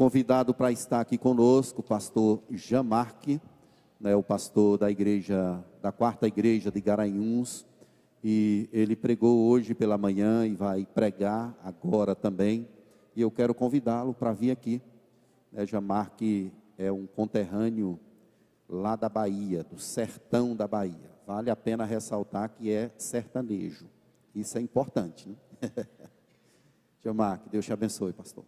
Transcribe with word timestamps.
convidado 0.00 0.54
para 0.54 0.72
estar 0.72 0.98
aqui 0.98 1.18
conosco 1.18 1.82
o 1.82 1.84
pastor 1.84 2.42
Jamarque, 2.50 3.38
né, 4.00 4.16
o 4.16 4.22
pastor 4.22 4.78
da 4.78 4.90
igreja, 4.90 5.62
da 5.82 5.92
quarta 5.92 6.26
igreja 6.26 6.70
de 6.70 6.80
Garanhuns, 6.80 7.66
e 8.24 8.66
ele 8.72 8.96
pregou 8.96 9.46
hoje 9.46 9.74
pela 9.74 9.98
manhã 9.98 10.46
e 10.46 10.54
vai 10.54 10.86
pregar 10.86 11.54
agora 11.62 12.14
também, 12.14 12.66
e 13.14 13.20
eu 13.20 13.30
quero 13.30 13.54
convidá-lo 13.54 14.14
para 14.14 14.32
vir 14.32 14.50
aqui. 14.50 14.80
Né, 15.52 15.66
Jamarque 15.66 16.50
é 16.78 16.90
um 16.90 17.06
conterrâneo 17.06 18.00
lá 18.66 18.96
da 18.96 19.10
Bahia, 19.10 19.62
do 19.64 19.78
sertão 19.78 20.56
da 20.56 20.66
Bahia. 20.66 21.10
Vale 21.26 21.50
a 21.50 21.56
pena 21.56 21.84
ressaltar 21.84 22.48
que 22.48 22.72
é 22.72 22.90
sertanejo. 22.96 23.84
Isso 24.34 24.56
é 24.56 24.62
importante, 24.62 25.28
né? 25.28 25.36
Jamarque, 27.04 27.50
Deus 27.50 27.66
te 27.66 27.72
abençoe, 27.74 28.14
pastor. 28.14 28.46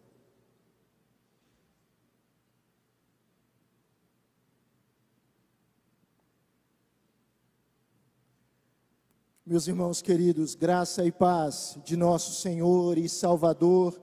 Meus 9.52 9.68
irmãos 9.68 10.00
queridos, 10.00 10.54
graça 10.54 11.04
e 11.04 11.12
paz 11.12 11.76
de 11.84 11.94
nosso 11.94 12.40
Senhor 12.40 12.96
e 12.96 13.06
Salvador 13.06 14.00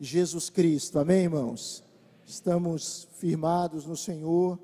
Jesus 0.00 0.50
Cristo. 0.50 0.98
Amém, 0.98 1.22
irmãos? 1.22 1.84
Estamos 2.26 3.06
firmados 3.12 3.86
no 3.86 3.96
Senhor, 3.96 4.58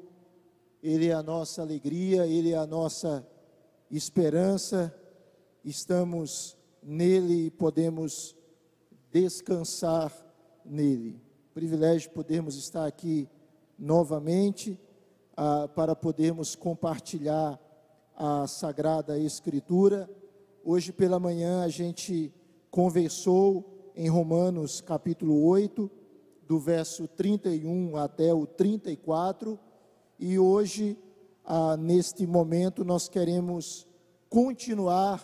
Ele 0.82 1.06
é 1.06 1.12
a 1.12 1.22
nossa 1.22 1.62
alegria, 1.62 2.26
Ele 2.26 2.50
é 2.50 2.56
a 2.56 2.66
nossa 2.66 3.24
esperança, 3.88 4.92
estamos 5.64 6.56
nele 6.82 7.46
e 7.46 7.50
podemos 7.52 8.34
descansar 9.12 10.12
nele. 10.64 11.22
Privilégio 11.54 12.10
podermos 12.10 12.56
estar 12.56 12.86
aqui 12.86 13.28
novamente 13.78 14.76
ah, 15.36 15.68
para 15.68 15.94
podermos 15.94 16.56
compartilhar 16.56 17.56
a 18.16 18.48
Sagrada 18.48 19.16
Escritura 19.16 20.10
Hoje 20.66 20.94
pela 20.94 21.20
manhã 21.20 21.62
a 21.62 21.68
gente 21.68 22.32
conversou 22.70 23.92
em 23.94 24.08
Romanos 24.08 24.80
capítulo 24.80 25.44
8, 25.44 25.90
do 26.48 26.58
verso 26.58 27.06
31 27.06 27.98
até 27.98 28.32
o 28.32 28.46
34, 28.46 29.60
e 30.18 30.38
hoje, 30.38 30.96
ah, 31.44 31.76
neste 31.76 32.26
momento, 32.26 32.82
nós 32.82 33.10
queremos 33.10 33.86
continuar 34.30 35.22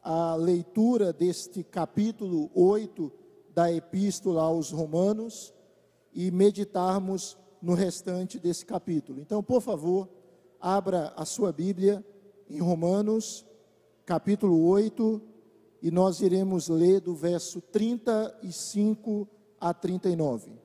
a 0.00 0.36
leitura 0.36 1.12
deste 1.12 1.64
capítulo 1.64 2.48
8 2.54 3.10
da 3.52 3.72
Epístola 3.72 4.42
aos 4.42 4.70
Romanos 4.70 5.52
e 6.12 6.30
meditarmos 6.30 7.36
no 7.60 7.74
restante 7.74 8.38
desse 8.38 8.64
capítulo. 8.64 9.18
Então, 9.18 9.42
por 9.42 9.60
favor, 9.60 10.08
abra 10.60 11.12
a 11.16 11.24
sua 11.24 11.50
Bíblia 11.50 12.06
em 12.48 12.60
Romanos 12.60 13.44
capítulo 14.08 14.66
8, 14.66 15.20
e 15.82 15.90
nós 15.90 16.22
iremos 16.22 16.68
ler 16.68 16.98
do 16.98 17.14
verso 17.14 17.60
35 17.60 19.28
a 19.60 19.74
39. 19.74 20.58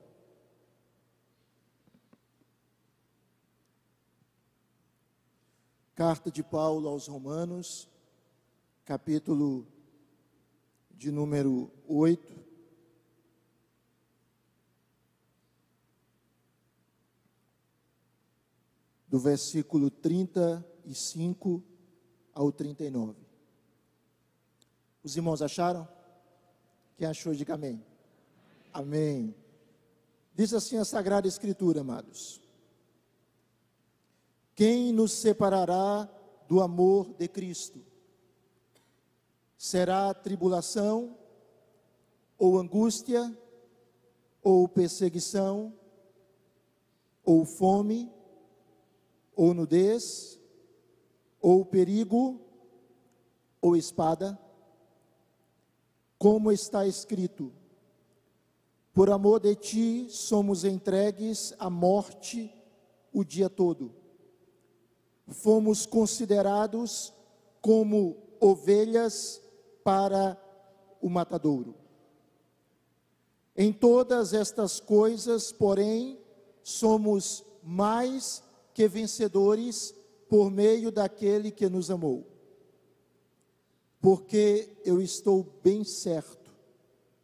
Carta 5.94 6.30
de 6.30 6.42
Paulo 6.42 6.88
aos 6.88 7.06
Romanos, 7.06 7.86
capítulo 8.82 9.66
de 10.90 11.12
número 11.12 11.70
8. 11.86 12.42
Do 19.06 19.18
versículo 19.18 19.90
35 19.90 21.62
ao 22.32 22.50
39. 22.50 23.23
Os 25.04 25.14
irmãos 25.16 25.42
acharam? 25.42 25.86
Quem 26.96 27.06
achou, 27.06 27.34
diga 27.34 27.54
amém. 27.54 27.84
Amém. 28.72 29.34
Diz 30.34 30.54
assim 30.54 30.78
a 30.78 30.84
Sagrada 30.84 31.28
Escritura, 31.28 31.82
amados: 31.82 32.40
Quem 34.54 34.92
nos 34.92 35.12
separará 35.12 36.08
do 36.48 36.62
amor 36.62 37.12
de 37.18 37.28
Cristo? 37.28 37.84
Será 39.58 40.14
tribulação, 40.14 41.18
ou 42.38 42.58
angústia, 42.58 43.36
ou 44.42 44.66
perseguição, 44.66 45.74
ou 47.22 47.44
fome, 47.44 48.10
ou 49.36 49.52
nudez, 49.52 50.40
ou 51.40 51.62
perigo, 51.64 52.40
ou 53.60 53.76
espada? 53.76 54.38
Como 56.18 56.50
está 56.52 56.86
escrito: 56.86 57.52
Por 58.92 59.10
amor 59.10 59.40
de 59.40 59.54
ti 59.54 60.06
somos 60.10 60.64
entregues 60.64 61.54
à 61.58 61.68
morte 61.68 62.52
o 63.12 63.24
dia 63.24 63.48
todo. 63.48 63.94
Fomos 65.28 65.86
considerados 65.86 67.12
como 67.60 68.16
ovelhas 68.40 69.40
para 69.82 70.38
o 71.00 71.08
matadouro. 71.08 71.74
Em 73.56 73.72
todas 73.72 74.34
estas 74.34 74.80
coisas, 74.80 75.52
porém, 75.52 76.18
somos 76.62 77.44
mais 77.62 78.42
que 78.74 78.88
vencedores 78.88 79.94
por 80.28 80.50
meio 80.50 80.90
daquele 80.90 81.50
que 81.50 81.68
nos 81.68 81.90
amou 81.90 82.33
porque 84.04 84.68
eu 84.84 85.00
estou 85.00 85.46
bem 85.64 85.82
certo. 85.82 86.50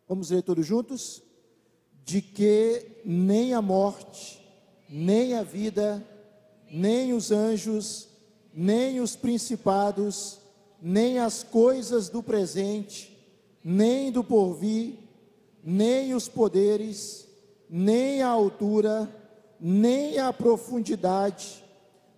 Vamos 0.09 0.31
ler 0.31 0.43
todos 0.43 0.65
juntos? 0.65 1.23
De 2.07 2.23
que 2.23 3.03
nem 3.05 3.53
a 3.53 3.61
morte, 3.61 4.43
nem 4.89 5.35
a 5.35 5.43
vida, 5.43 6.03
nem 6.71 7.13
os 7.13 7.31
anjos, 7.31 8.09
nem 8.55 8.99
os 8.99 9.15
principados, 9.15 10.39
nem 10.81 11.19
as 11.19 11.43
coisas 11.43 12.09
do 12.09 12.23
presente, 12.23 13.15
nem 13.63 14.11
do 14.11 14.25
porvir, 14.25 14.95
nem 15.63 16.15
os 16.15 16.29
poderes, 16.29 17.29
nem 17.69 18.23
a 18.23 18.29
altura, 18.29 19.07
nem 19.61 20.19
a 20.19 20.33
profundidade, 20.33 21.63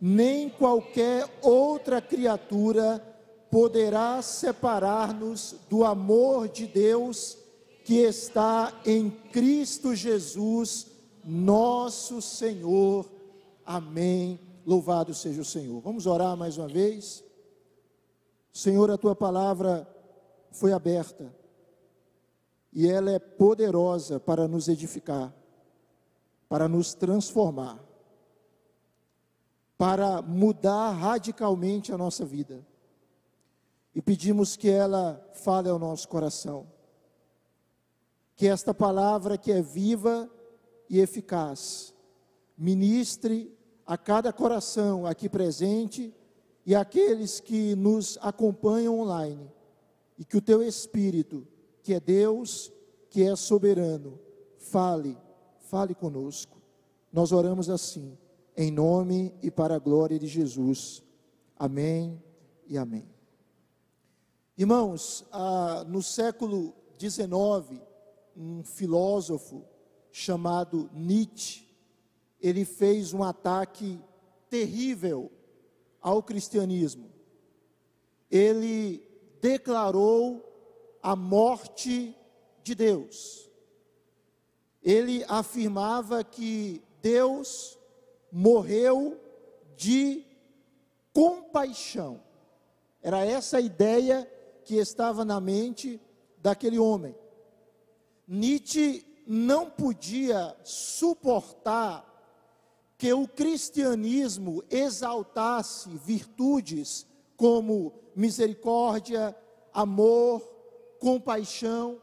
nem 0.00 0.48
qualquer 0.48 1.28
outra 1.42 2.00
criatura 2.00 3.11
poderá 3.52 4.22
separar-nos 4.22 5.56
do 5.68 5.84
amor 5.84 6.48
de 6.48 6.66
Deus 6.66 7.36
que 7.84 7.98
está 7.98 8.72
em 8.86 9.10
Cristo 9.10 9.94
Jesus, 9.94 10.86
nosso 11.22 12.22
Senhor. 12.22 13.06
Amém. 13.66 14.40
Louvado 14.64 15.12
seja 15.12 15.42
o 15.42 15.44
Senhor. 15.44 15.82
Vamos 15.82 16.06
orar 16.06 16.34
mais 16.34 16.56
uma 16.56 16.66
vez. 16.66 17.22
Senhor, 18.54 18.90
a 18.90 18.96
tua 18.96 19.14
palavra 19.14 19.86
foi 20.50 20.72
aberta 20.72 21.30
e 22.72 22.88
ela 22.88 23.10
é 23.10 23.18
poderosa 23.18 24.18
para 24.18 24.48
nos 24.48 24.66
edificar, 24.66 25.30
para 26.48 26.66
nos 26.66 26.94
transformar, 26.94 27.78
para 29.76 30.22
mudar 30.22 30.92
radicalmente 30.92 31.92
a 31.92 31.98
nossa 31.98 32.24
vida 32.24 32.71
e 33.94 34.00
pedimos 34.00 34.56
que 34.56 34.68
ela 34.68 35.24
fale 35.34 35.68
ao 35.68 35.78
nosso 35.78 36.08
coração. 36.08 36.66
Que 38.34 38.48
esta 38.48 38.72
palavra 38.72 39.36
que 39.36 39.52
é 39.52 39.60
viva 39.60 40.30
e 40.88 40.98
eficaz 40.98 41.94
ministre 42.56 43.52
a 43.86 43.98
cada 43.98 44.32
coração 44.32 45.06
aqui 45.06 45.28
presente 45.28 46.14
e 46.64 46.74
aqueles 46.74 47.40
que 47.40 47.74
nos 47.74 48.18
acompanham 48.20 49.00
online. 49.00 49.50
E 50.18 50.24
que 50.24 50.36
o 50.36 50.40
teu 50.40 50.62
espírito, 50.62 51.46
que 51.82 51.94
é 51.94 52.00
Deus, 52.00 52.72
que 53.10 53.22
é 53.22 53.34
soberano, 53.34 54.18
fale, 54.58 55.18
fale 55.58 55.94
conosco. 55.94 56.60
Nós 57.12 57.32
oramos 57.32 57.68
assim, 57.68 58.16
em 58.56 58.70
nome 58.70 59.34
e 59.42 59.50
para 59.50 59.76
a 59.76 59.78
glória 59.78 60.18
de 60.18 60.26
Jesus. 60.26 61.02
Amém 61.58 62.22
e 62.68 62.78
amém. 62.78 63.12
Irmãos, 64.56 65.24
ah, 65.32 65.82
no 65.88 66.02
século 66.02 66.74
XIX, 66.98 67.80
um 68.36 68.62
filósofo 68.62 69.64
chamado 70.10 70.90
Nietzsche, 70.92 71.66
ele 72.38 72.64
fez 72.64 73.14
um 73.14 73.22
ataque 73.22 73.98
terrível 74.50 75.32
ao 76.02 76.22
cristianismo. 76.22 77.10
Ele 78.30 79.02
declarou 79.40 80.44
a 81.02 81.16
morte 81.16 82.14
de 82.62 82.74
Deus. 82.74 83.50
ele 84.82 85.24
afirmava 85.28 86.24
que 86.24 86.82
Deus 87.00 87.78
morreu 88.32 89.20
de 89.76 90.24
compaixão. 91.12 92.20
Era 93.00 93.24
essa 93.24 93.58
a 93.58 93.60
ideia 93.60 94.28
que 94.64 94.76
estava 94.76 95.24
na 95.24 95.40
mente 95.40 96.00
daquele 96.38 96.78
homem. 96.78 97.14
Nietzsche 98.26 99.04
não 99.26 99.68
podia 99.68 100.56
suportar 100.64 102.08
que 102.96 103.12
o 103.12 103.26
cristianismo 103.26 104.62
exaltasse 104.70 105.88
virtudes 105.90 107.06
como 107.36 107.92
misericórdia, 108.14 109.36
amor, 109.72 110.40
compaixão. 111.00 112.00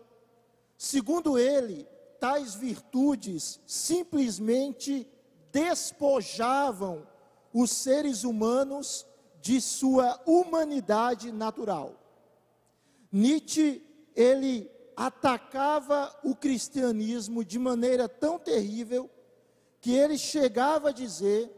Segundo 0.78 1.38
ele, 1.38 1.88
tais 2.20 2.54
virtudes 2.54 3.62
simplesmente 3.66 5.10
despojavam 5.52 7.08
os 7.54 7.72
seres 7.72 8.24
humanos 8.24 9.08
de 9.42 9.62
sua 9.62 10.20
humanidade 10.26 11.32
natural. 11.32 11.96
Nietzsche, 13.12 13.82
ele 14.16 14.70
atacava 14.96 16.14
o 16.24 16.36
cristianismo 16.36 17.44
de 17.44 17.58
maneira 17.58 18.10
tão 18.10 18.38
terrível 18.38 19.10
que 19.80 19.94
ele 19.94 20.18
chegava 20.18 20.90
a 20.90 20.94
dizer 20.94 21.50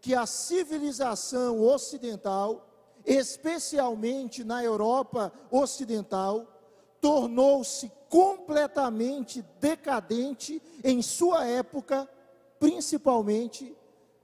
que 0.00 0.14
a 0.14 0.26
civilização 0.26 1.60
ocidental, 1.60 2.68
especialmente 3.06 4.42
na 4.42 4.64
Europa 4.64 5.32
ocidental, 5.50 6.46
tornou-se 7.00 7.90
completamente 8.08 9.42
decadente 9.60 10.60
em 10.82 11.00
sua 11.00 11.46
época, 11.46 12.08
principalmente 12.58 13.76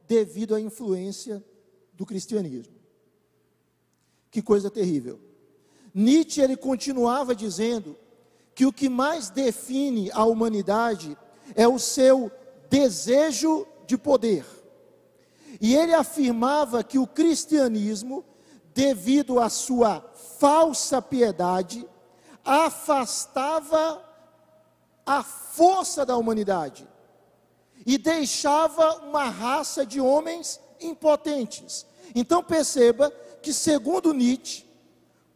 devido 0.07 0.55
à 0.55 0.61
influência 0.61 1.43
do 1.95 2.05
cristianismo. 2.05 2.75
Que 4.31 4.43
coisa 4.43 4.71
terrível. 4.71 5.26
Nietzsche 5.99 6.43
ele 6.43 6.59
continuava 6.59 7.35
dizendo 7.35 7.97
que 8.55 8.67
o 8.67 8.73
que 8.73 8.87
mais 8.87 9.31
define 9.31 10.11
a 10.13 10.27
humanidade 10.27 11.17
é 11.55 11.67
o 11.67 11.79
seu 11.79 12.31
desejo 12.69 13.67
de 13.87 13.97
poder. 13.97 14.45
E 15.59 15.75
ele 15.75 15.95
afirmava 15.95 16.85
que 16.85 16.99
o 16.99 17.07
cristianismo, 17.07 18.23
devido 18.75 19.41
à 19.41 19.49
sua 19.49 20.05
falsa 20.39 21.01
piedade, 21.01 21.89
afastava 22.45 24.05
a 25.07 25.23
força 25.23 26.05
da 26.05 26.15
humanidade 26.19 26.87
e 27.87 27.97
deixava 27.97 28.97
uma 28.97 29.31
raça 29.31 29.87
de 29.87 29.99
homens 29.99 30.61
impotentes. 30.79 31.87
Então 32.15 32.45
perceba 32.45 33.11
que, 33.41 33.51
segundo 33.51 34.13
Nietzsche, 34.13 34.66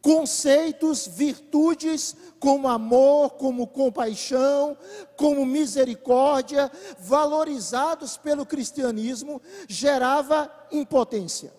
conceitos, 0.02 1.06
virtudes 1.06 2.16
como 2.38 2.68
amor, 2.68 3.30
como 3.30 3.66
compaixão, 3.66 4.76
como 5.16 5.44
misericórdia, 5.44 6.70
valorizados 6.98 8.16
pelo 8.16 8.46
cristianismo, 8.46 9.40
gerava 9.68 10.50
impotência. 10.72 11.52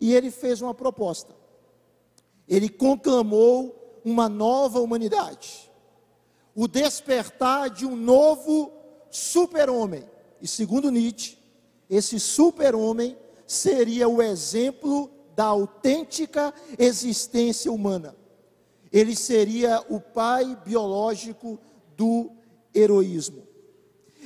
E 0.00 0.14
ele 0.14 0.30
fez 0.30 0.62
uma 0.62 0.74
proposta. 0.74 1.34
Ele 2.48 2.68
conclamou 2.68 4.00
uma 4.04 4.28
nova 4.28 4.80
humanidade. 4.80 5.70
O 6.54 6.68
despertar 6.68 7.68
de 7.70 7.84
um 7.84 7.96
novo 7.96 8.72
super-homem. 9.10 10.08
E 10.40 10.46
segundo 10.46 10.90
Nietzsche, 10.90 11.38
esse 11.90 12.20
super-homem 12.20 13.18
seria 13.46 14.08
o 14.08 14.22
exemplo 14.22 15.10
da 15.36 15.44
autêntica 15.44 16.52
existência 16.78 17.70
humana. 17.70 18.16
Ele 18.90 19.14
seria 19.14 19.84
o 19.90 20.00
pai 20.00 20.56
biológico 20.64 21.60
do 21.94 22.30
heroísmo. 22.74 23.46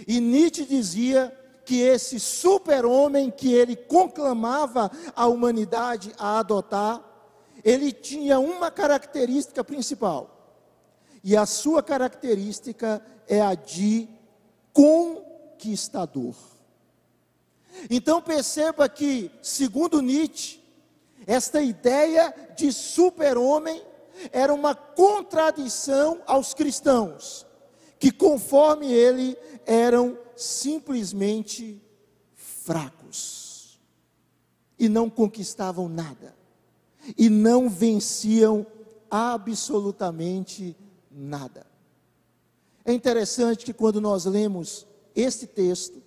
E 0.07 0.21
Nietzsche 0.21 0.65
dizia 0.65 1.37
que 1.65 1.81
esse 1.81 2.21
super-homem 2.21 3.31
que 3.31 3.53
ele 3.53 3.75
conclamava 3.75 4.91
a 5.15 5.27
humanidade 5.27 6.13
a 6.17 6.39
adotar, 6.39 7.03
ele 7.65 7.93
tinha 7.93 8.39
uma 8.39 8.71
característica 8.71 9.65
principal. 9.65 10.63
E 11.23 11.37
a 11.37 11.45
sua 11.45 11.83
característica 11.83 13.05
é 13.29 13.41
a 13.41 13.55
de 13.55 14.09
conquistador. 14.73 16.35
Então 17.89 18.23
perceba 18.23 18.89
que, 18.89 19.31
segundo 19.43 20.01
Nietzsche, 20.01 20.60
esta 21.27 21.61
ideia 21.63 22.35
de 22.57 22.73
super-homem 22.73 23.83
era 24.33 24.53
uma 24.53 24.75
contradição 24.75 26.23
aos 26.27 26.53
cristãos, 26.55 27.47
que 27.99 28.11
conforme 28.11 28.93
ele 28.93 29.37
eram 29.67 30.19
simplesmente 30.37 31.83
fracos 32.35 33.81
e 34.79 34.89
não 34.89 35.11
conquistavam 35.11 35.89
nada 35.89 36.35
e 37.17 37.29
não 37.29 37.69
venciam 37.69 38.67
absolutamente 39.11 40.77
nada. 41.11 41.67
É 42.85 42.93
interessante 42.93 43.65
que 43.65 43.73
quando 43.73 44.01
nós 44.01 44.25
lemos 44.25 44.87
este 45.15 45.47
texto 45.47 46.03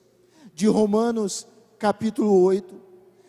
de 0.53 0.67
Romanos 0.67 1.47
capítulo 1.77 2.41
8, 2.41 2.82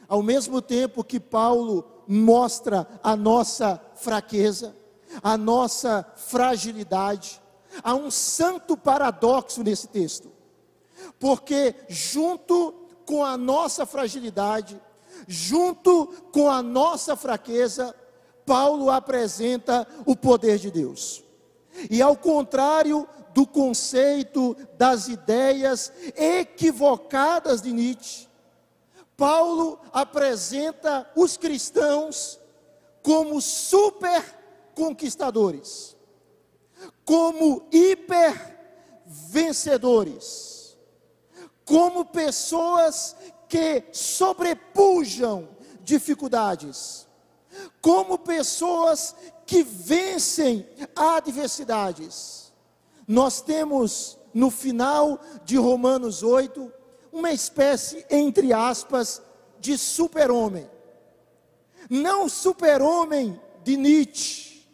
ao 0.08 0.22
mesmo 0.22 0.60
tempo 0.60 1.04
que 1.04 1.18
Paulo 1.18 1.84
mostra 2.06 2.86
a 3.02 3.16
nossa 3.16 3.80
fraqueza, 3.94 4.74
a 5.22 5.36
nossa 5.36 6.06
fragilidade, 6.16 7.40
há 7.82 7.94
um 7.94 8.10
santo 8.10 8.76
paradoxo 8.76 9.62
nesse 9.62 9.88
texto. 9.88 10.30
Porque 11.18 11.74
junto 11.88 12.74
com 13.04 13.24
a 13.24 13.36
nossa 13.36 13.86
fragilidade, 13.86 14.80
junto 15.26 16.06
com 16.32 16.50
a 16.50 16.62
nossa 16.62 17.16
fraqueza, 17.16 17.94
Paulo 18.46 18.90
apresenta 18.90 19.86
o 20.04 20.14
poder 20.14 20.58
de 20.58 20.70
Deus. 20.70 21.22
E 21.90 22.00
ao 22.00 22.16
contrário 22.16 23.06
do 23.34 23.46
conceito 23.46 24.56
das 24.78 25.08
ideias 25.08 25.92
equivocadas 26.16 27.60
de 27.60 27.72
Nietzsche, 27.72 28.28
Paulo 29.16 29.78
apresenta 29.92 31.10
os 31.16 31.36
cristãos 31.36 32.38
como 33.02 33.40
super 33.40 34.22
conquistadores, 34.74 35.96
como 37.04 37.68
hiper 37.70 38.54
vencedores, 39.06 40.76
como 41.64 42.04
pessoas 42.04 43.14
que 43.48 43.84
sobrepujam 43.92 45.48
dificuldades, 45.82 47.06
como 47.80 48.18
pessoas 48.18 49.14
que 49.46 49.62
vencem 49.62 50.66
adversidades. 50.96 52.52
Nós 53.06 53.40
temos 53.40 54.18
no 54.32 54.50
final 54.50 55.20
de 55.44 55.56
Romanos 55.56 56.22
8 56.22 56.72
uma 57.14 57.32
espécie, 57.32 58.04
entre 58.10 58.52
aspas, 58.52 59.22
de 59.60 59.78
super-homem. 59.78 60.68
Não 61.88 62.28
super-homem 62.28 63.40
de 63.62 63.76
Nietzsche, 63.76 64.66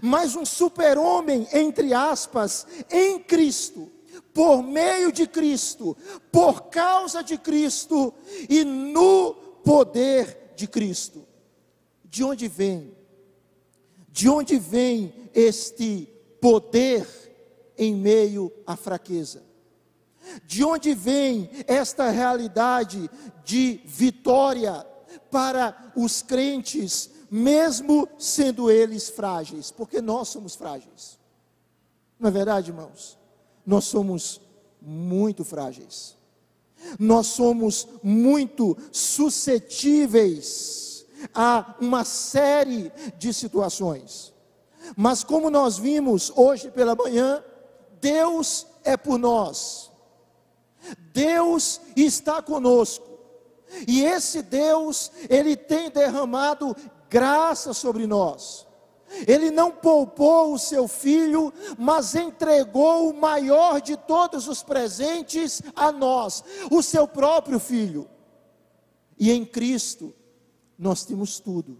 mas 0.00 0.36
um 0.36 0.46
super-homem, 0.46 1.48
entre 1.52 1.92
aspas, 1.92 2.66
em 2.88 3.18
Cristo, 3.18 3.90
por 4.32 4.62
meio 4.62 5.10
de 5.10 5.26
Cristo, 5.26 5.96
por 6.30 6.68
causa 6.68 7.20
de 7.20 7.36
Cristo 7.36 8.14
e 8.48 8.62
no 8.62 9.34
poder 9.64 10.52
de 10.54 10.68
Cristo. 10.68 11.26
De 12.04 12.22
onde 12.22 12.46
vem? 12.46 12.96
De 14.08 14.28
onde 14.28 14.56
vem 14.56 15.30
este 15.34 16.08
poder 16.40 17.06
em 17.76 17.94
meio 17.94 18.52
à 18.64 18.76
fraqueza? 18.76 19.49
De 20.46 20.64
onde 20.64 20.94
vem 20.94 21.50
esta 21.66 22.10
realidade 22.10 23.10
de 23.44 23.80
vitória 23.84 24.86
para 25.30 25.92
os 25.96 26.22
crentes, 26.22 27.10
mesmo 27.30 28.08
sendo 28.18 28.70
eles 28.70 29.08
frágeis? 29.08 29.70
Porque 29.70 30.00
nós 30.00 30.28
somos 30.28 30.54
frágeis. 30.54 31.18
Não 32.18 32.28
é 32.28 32.32
verdade, 32.32 32.70
irmãos? 32.70 33.18
Nós 33.64 33.84
somos 33.84 34.40
muito 34.80 35.44
frágeis. 35.44 36.16
Nós 36.98 37.28
somos 37.28 37.86
muito 38.02 38.76
suscetíveis 38.90 41.06
a 41.34 41.76
uma 41.80 42.04
série 42.04 42.90
de 43.18 43.34
situações. 43.34 44.32
Mas 44.96 45.22
como 45.22 45.50
nós 45.50 45.78
vimos 45.78 46.32
hoje 46.34 46.70
pela 46.70 46.94
manhã, 46.94 47.44
Deus 48.00 48.66
é 48.82 48.96
por 48.96 49.18
nós. 49.18 49.89
Deus 51.12 51.80
está 51.96 52.40
conosco. 52.42 53.08
E 53.86 54.02
esse 54.02 54.42
Deus, 54.42 55.10
ele 55.28 55.56
tem 55.56 55.90
derramado 55.90 56.76
graça 57.08 57.72
sobre 57.72 58.06
nós. 58.06 58.66
Ele 59.26 59.50
não 59.50 59.72
poupou 59.72 60.54
o 60.54 60.58
seu 60.58 60.86
filho, 60.86 61.52
mas 61.76 62.14
entregou 62.14 63.10
o 63.10 63.14
maior 63.14 63.80
de 63.80 63.96
todos 63.96 64.46
os 64.46 64.62
presentes 64.62 65.60
a 65.74 65.90
nós, 65.90 66.44
o 66.70 66.80
seu 66.80 67.08
próprio 67.08 67.58
filho. 67.58 68.08
E 69.18 69.32
em 69.32 69.44
Cristo 69.44 70.14
nós 70.78 71.04
temos 71.04 71.40
tudo. 71.40 71.76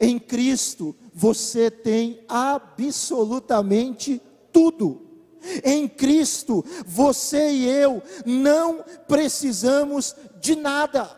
Em 0.00 0.18
Cristo 0.18 0.96
você 1.12 1.70
tem 1.70 2.24
absolutamente 2.28 4.20
tudo. 4.52 5.05
Em 5.64 5.88
Cristo 5.88 6.64
você 6.86 7.50
e 7.50 7.68
eu 7.68 8.02
não 8.24 8.84
precisamos 9.06 10.14
de 10.40 10.56
nada. 10.56 11.10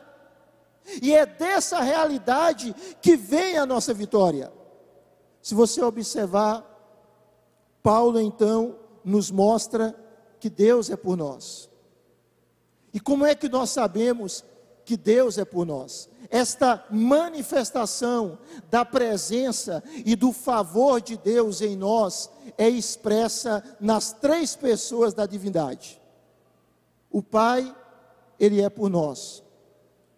E 1.02 1.12
é 1.12 1.26
dessa 1.26 1.80
realidade 1.80 2.74
que 3.02 3.16
vem 3.16 3.58
a 3.58 3.66
nossa 3.66 3.92
vitória. 3.92 4.52
Se 5.42 5.54
você 5.54 5.82
observar, 5.82 6.64
Paulo 7.82 8.20
então 8.20 8.76
nos 9.04 9.30
mostra 9.30 9.94
que 10.40 10.48
Deus 10.48 10.90
é 10.90 10.96
por 10.96 11.16
nós. 11.16 11.68
E 12.92 13.00
como 13.00 13.26
é 13.26 13.34
que 13.34 13.48
nós 13.48 13.70
sabemos 13.70 14.44
que 14.88 14.96
Deus 14.96 15.36
é 15.36 15.44
por 15.44 15.66
nós? 15.66 16.08
Esta 16.30 16.82
manifestação 16.90 18.38
da 18.70 18.86
presença 18.86 19.84
e 20.02 20.16
do 20.16 20.32
favor 20.32 20.98
de 20.98 21.14
Deus 21.14 21.60
em 21.60 21.76
nós 21.76 22.30
é 22.56 22.70
expressa 22.70 23.62
nas 23.78 24.14
três 24.14 24.56
pessoas 24.56 25.12
da 25.12 25.26
divindade. 25.26 26.00
O 27.10 27.22
Pai, 27.22 27.76
Ele 28.40 28.62
é 28.62 28.70
por 28.70 28.88
nós. 28.88 29.42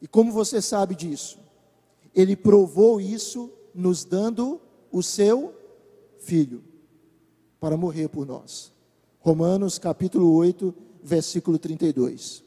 E 0.01 0.07
como 0.07 0.31
você 0.31 0.63
sabe 0.63 0.95
disso? 0.95 1.41
Ele 2.15 2.37
provou 2.37 3.01
isso 3.01 3.53
nos 3.75 4.05
dando 4.05 4.61
o 4.93 5.03
seu 5.03 5.53
filho 6.21 6.63
para 7.59 7.77
morrer 7.77 8.07
por 8.07 8.25
nós. 8.25 8.73
Romanos 9.19 9.81
capítulo 9.81 10.33
8, 10.33 10.73
versículo 11.03 11.59
32. 11.59 12.45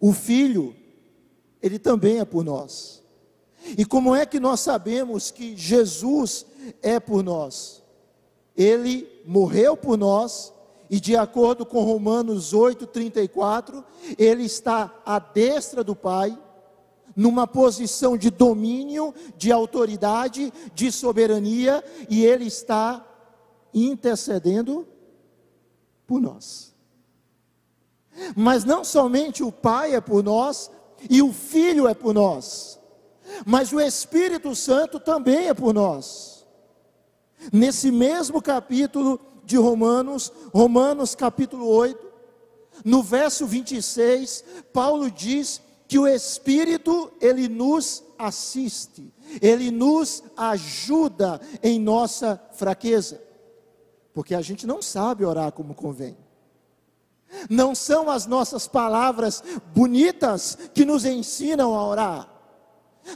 O 0.00 0.14
filho, 0.14 0.74
ele 1.66 1.78
também 1.78 2.20
é 2.20 2.24
por 2.24 2.44
nós. 2.44 3.02
E 3.76 3.84
como 3.84 4.14
é 4.14 4.24
que 4.24 4.38
nós 4.38 4.60
sabemos 4.60 5.30
que 5.30 5.56
Jesus 5.56 6.46
é 6.80 7.00
por 7.00 7.22
nós? 7.22 7.82
Ele 8.56 9.08
morreu 9.26 9.76
por 9.76 9.98
nós 9.98 10.52
e 10.88 11.00
de 11.00 11.16
acordo 11.16 11.66
com 11.66 11.82
Romanos 11.82 12.52
8:34, 12.52 13.84
ele 14.16 14.44
está 14.44 14.94
à 15.04 15.18
destra 15.18 15.82
do 15.82 15.96
Pai, 15.96 16.38
numa 17.14 17.46
posição 17.46 18.16
de 18.16 18.30
domínio, 18.30 19.12
de 19.36 19.50
autoridade, 19.50 20.52
de 20.74 20.92
soberania, 20.92 21.82
e 22.08 22.24
ele 22.24 22.46
está 22.46 23.04
intercedendo 23.74 24.86
por 26.06 26.20
nós. 26.20 26.74
Mas 28.36 28.64
não 28.64 28.84
somente 28.84 29.42
o 29.42 29.50
Pai 29.50 29.94
é 29.94 30.00
por 30.00 30.22
nós 30.22 30.70
e 31.08 31.22
o 31.22 31.32
Filho 31.32 31.86
é 31.86 31.94
por 31.94 32.14
nós, 32.14 32.78
mas 33.44 33.72
o 33.72 33.80
Espírito 33.80 34.54
Santo 34.54 34.98
também 34.98 35.48
é 35.48 35.54
por 35.54 35.74
nós. 35.74 36.46
Nesse 37.52 37.90
mesmo 37.90 38.40
capítulo 38.40 39.20
de 39.44 39.56
Romanos, 39.56 40.32
Romanos 40.52 41.14
capítulo 41.14 41.68
8, 41.68 42.06
no 42.84 43.02
verso 43.02 43.46
26, 43.46 44.44
Paulo 44.72 45.10
diz 45.10 45.60
que 45.88 45.98
o 45.98 46.06
Espírito, 46.06 47.12
ele 47.20 47.48
nos 47.48 48.02
assiste, 48.18 49.12
ele 49.40 49.70
nos 49.70 50.22
ajuda 50.36 51.40
em 51.62 51.78
nossa 51.78 52.40
fraqueza, 52.52 53.22
porque 54.12 54.34
a 54.34 54.40
gente 54.40 54.66
não 54.66 54.82
sabe 54.82 55.24
orar 55.24 55.52
como 55.52 55.74
convém. 55.74 56.16
Não 57.48 57.74
são 57.74 58.10
as 58.10 58.26
nossas 58.26 58.66
palavras 58.66 59.42
bonitas 59.74 60.56
que 60.74 60.84
nos 60.84 61.04
ensinam 61.04 61.74
a 61.74 61.86
orar. 61.86 62.36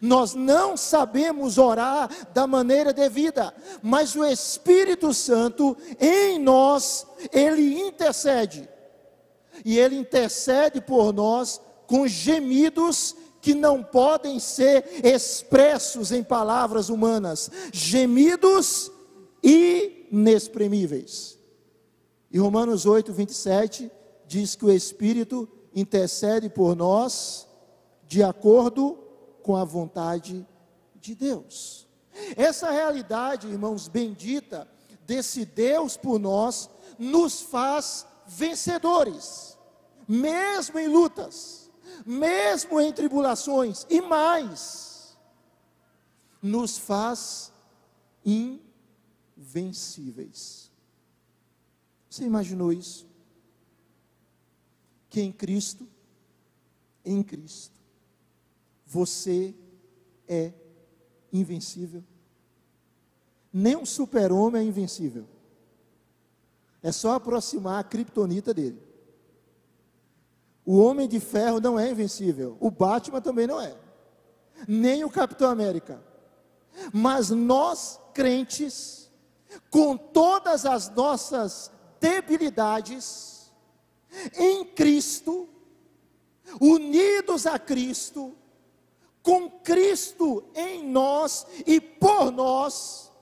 Nós 0.01 0.35
não 0.35 0.77
sabemos 0.77 1.59
orar 1.59 2.09
da 2.33 2.47
maneira 2.47 2.93
devida, 2.93 3.53
mas 3.83 4.15
o 4.15 4.25
Espírito 4.25 5.13
Santo 5.13 5.77
em 5.99 6.39
nós, 6.39 7.05
ele 7.33 7.81
intercede. 7.81 8.69
E 9.65 9.77
ele 9.79 9.97
intercede 9.97 10.81
por 10.81 11.13
nós 11.13 11.61
com 11.87 12.07
gemidos 12.07 13.17
que 13.41 13.53
não 13.55 13.83
podem 13.83 14.39
ser 14.39 14.85
expressos 15.05 16.13
em 16.13 16.23
palavras 16.23 16.89
humanas, 16.89 17.51
gemidos 17.73 18.93
inexprimíveis. 19.43 21.37
E 22.31 22.39
Romanos 22.39 22.87
8, 22.87 23.13
27 23.13 23.91
diz 24.31 24.55
que 24.55 24.65
o 24.65 24.71
Espírito 24.71 25.49
intercede 25.75 26.49
por 26.49 26.77
nós 26.77 27.49
de 28.07 28.23
acordo 28.23 28.97
com 29.43 29.57
a 29.57 29.65
vontade 29.65 30.47
de 30.95 31.17
Deus. 31.17 31.89
Essa 32.37 32.71
realidade, 32.71 33.49
irmãos, 33.49 33.89
bendita 33.89 34.71
desse 35.05 35.45
Deus 35.45 35.97
por 35.97 36.21
nós, 36.21 36.71
nos 36.97 37.41
faz 37.41 38.07
vencedores, 38.25 39.59
mesmo 40.07 40.79
em 40.79 40.87
lutas, 40.87 41.69
mesmo 42.07 42.81
em 42.81 42.93
tribulações, 42.93 43.85
e 43.91 44.01
mais, 44.01 45.19
nos 46.41 46.79
faz 46.79 47.53
invencíveis. 49.37 50.71
Você 52.09 52.23
imaginou 52.25 52.73
isso? 52.73 53.10
Que 55.11 55.21
em 55.21 55.31
Cristo, 55.31 55.87
em 57.05 57.23
Cristo, 57.23 57.79
você 58.87 59.55
é 60.27 60.53
invencível. 61.33 62.03
Nem 63.53 63.77
um 63.77 63.85
super-homem 63.85 64.63
é 64.63 64.65
invencível. 64.65 65.27
É 66.83 66.93
só 66.93 67.15
aproximar 67.15 67.81
a 67.81 67.85
criptonita 67.85 68.55
dele. 68.55 68.81
O 70.65 70.79
Homem 70.79 71.09
de 71.09 71.19
Ferro 71.19 71.61
não 71.61 71.79
é 71.79 71.91
invencível. 71.91 72.57
O 72.61 72.71
Batman 72.71 73.21
também 73.21 73.47
não 73.47 73.61
é. 73.61 73.77
Nem 74.69 75.05
o 75.05 75.11
Capitão 75.11 75.51
América. 75.51 76.03
Mas 76.93 77.31
nós, 77.31 78.01
crentes, 78.15 79.11
com 79.71 79.97
todas 79.97 80.65
as 80.65 80.89
nossas 80.91 81.71
debilidades, 82.01 83.40
em 84.37 84.65
Cristo, 84.65 85.49
unidos 86.61 87.47
a 87.47 87.59
Cristo, 87.59 88.35
com 89.23 89.51
Cristo 89.51 90.45
em 90.55 90.89
nós 90.89 91.47
e 91.67 91.81
por 91.81 92.31
nós, 92.31 93.13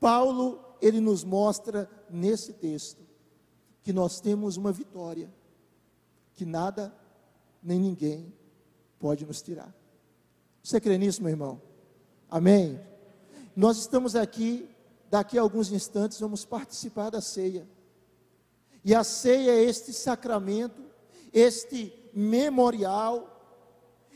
Paulo, 0.00 0.64
ele 0.80 1.00
nos 1.00 1.24
mostra 1.24 1.90
nesse 2.10 2.52
texto 2.52 3.06
que 3.82 3.92
nós 3.92 4.20
temos 4.20 4.56
uma 4.56 4.72
vitória 4.72 5.32
que 6.34 6.44
nada 6.44 6.94
nem 7.62 7.80
ninguém 7.80 8.32
pode 8.98 9.26
nos 9.26 9.42
tirar. 9.42 9.74
Você 10.62 10.80
crê 10.80 10.98
nisso, 10.98 11.22
meu 11.22 11.30
irmão? 11.30 11.60
Amém. 12.30 12.80
Nós 13.56 13.78
estamos 13.78 14.14
aqui, 14.14 14.68
daqui 15.10 15.38
a 15.38 15.42
alguns 15.42 15.72
instantes 15.72 16.20
vamos 16.20 16.44
participar 16.44 17.10
da 17.10 17.20
ceia. 17.20 17.66
E 18.84 18.94
a 18.94 19.02
ceia 19.04 19.52
é 19.52 19.64
este 19.64 19.92
sacramento, 19.92 20.82
este 21.32 21.92
memorial 22.14 23.38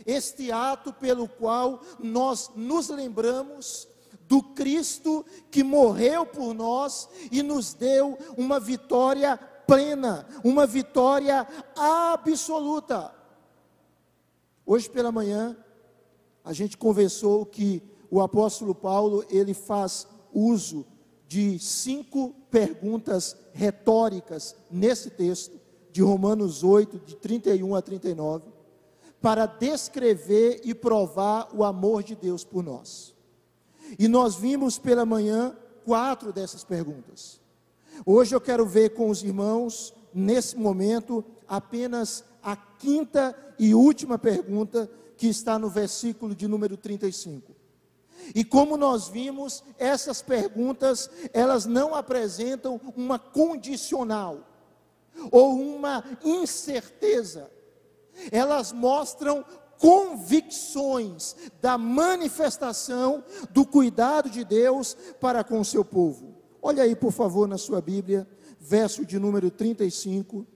este 0.07 0.51
ato 0.51 0.93
pelo 0.93 1.29
qual 1.29 1.81
nós 1.99 2.51
nos 2.55 2.89
lembramos 2.89 3.89
do 4.27 4.43
Cristo 4.43 5.25
que 5.51 5.63
morreu 5.63 6.25
por 6.25 6.55
nós 6.55 7.09
e 7.31 7.43
nos 7.43 7.75
deu 7.75 8.19
uma 8.37 8.59
vitória 8.59 9.37
plena, 9.67 10.27
uma 10.43 10.67
vitória 10.67 11.47
absoluta. 11.77 13.15
Hoje 14.65 14.89
pela 14.89 15.13
manhã, 15.13 15.57
a 16.45 16.53
gente 16.53 16.77
conversou 16.77 17.45
que 17.47 17.83
o 18.11 18.21
apóstolo 18.21 18.75
Paulo, 18.75 19.25
ele 19.31 19.55
faz 19.55 20.07
uso 20.33 20.87
de 21.27 21.59
cinco 21.59 22.35
perguntas 22.51 23.37
retóricas 23.53 24.57
nesse 24.71 25.11
texto, 25.11 25.61
de 25.91 26.01
Romanos 26.01 26.65
8, 26.65 27.01
de 27.05 27.17
31 27.17 27.75
a 27.75 27.83
39 27.83 28.63
para 29.23 29.47
descrever 29.47 30.61
e 30.65 30.75
provar 30.75 31.49
o 31.55 31.63
amor 31.63 32.03
de 32.03 32.17
Deus 32.17 32.43
por 32.43 32.63
nós. 32.63 33.15
E 33.97 34.09
nós 34.09 34.35
vimos 34.35 34.79
pela 34.79 35.07
manhã 35.07 35.57
quatro 35.85 36.33
dessas 36.33 36.65
perguntas. 36.65 37.41
Hoje 38.05 38.35
eu 38.35 38.41
quero 38.41 38.67
ver 38.67 38.91
com 38.91 39.09
os 39.09 39.23
irmãos, 39.23 39.95
nesse 40.13 40.57
momento, 40.57 41.25
apenas 41.47 42.25
a 42.43 42.57
quinta 42.57 43.37
e 43.59 43.75
última 43.75 44.19
pergunta 44.19 44.91
que 45.17 45.29
está 45.29 45.57
no 45.57 45.69
versículo 45.69 46.35
de 46.35 46.49
número 46.49 46.77
35. 46.77 47.55
E 48.35 48.45
como 48.45 48.77
nós 48.77 49.09
vimos, 49.09 49.63
essas 49.79 50.23
perguntas, 50.23 51.11
elas 51.33 51.67
não 51.67 51.95
apresentam 51.95 52.81
uma 52.97 53.19
condicional 53.19 54.41
ou 55.31 55.55
uma 55.55 56.05
incerteza. 56.25 57.51
Elas 58.31 58.73
mostram 58.73 59.45
convicções 59.79 61.35
da 61.61 61.77
manifestação 61.77 63.25
do 63.51 63.67
cuidado 63.67 64.31
de 64.31 64.45
Deus 64.45 64.97
para 65.21 65.43
com 65.43 65.59
o 65.61 65.65
seu 65.65 65.85
povo. 65.85 66.37
Olha 66.63 66.85
aí, 66.85 66.95
por 66.95 67.11
favor, 67.11 67.49
na 67.49 67.59
sua 67.59 67.81
Bíblia, 67.81 68.29
verso 68.61 69.05
de 69.05 69.19
número 69.19 69.51
35, 69.51 70.47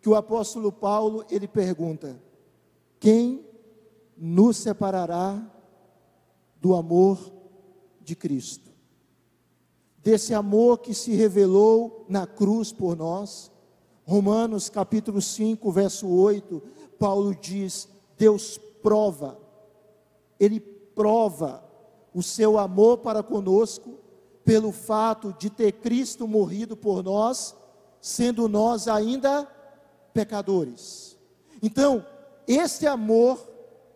que 0.00 0.08
o 0.08 0.14
apóstolo 0.14 0.70
Paulo, 0.70 1.24
ele 1.28 1.48
pergunta: 1.48 2.16
Quem 3.00 3.44
nos 4.16 4.58
separará 4.58 5.42
do 6.60 6.74
amor 6.74 7.18
de 8.00 8.14
Cristo? 8.14 8.70
Desse 9.98 10.34
amor 10.34 10.78
que 10.78 10.94
se 10.94 11.14
revelou 11.14 12.04
na 12.08 12.26
cruz 12.26 12.72
por 12.72 12.96
nós. 12.96 13.50
Romanos 14.04 14.68
capítulo 14.68 15.20
5, 15.20 15.72
verso 15.72 16.08
8, 16.08 16.62
Paulo 16.98 17.34
diz: 17.34 17.88
Deus 18.16 18.58
prova, 18.82 19.38
Ele 20.38 20.60
prova 20.60 21.64
o 22.14 22.22
seu 22.22 22.56
amor 22.56 22.98
para 22.98 23.22
conosco, 23.22 23.98
pelo 24.44 24.70
fato 24.70 25.34
de 25.38 25.50
ter 25.50 25.72
Cristo 25.72 26.28
morrido 26.28 26.76
por 26.76 27.02
nós, 27.02 27.54
sendo 28.00 28.48
nós 28.48 28.86
ainda 28.86 29.44
pecadores. 30.14 31.18
Então, 31.60 32.06
esse 32.46 32.86
amor 32.86 33.44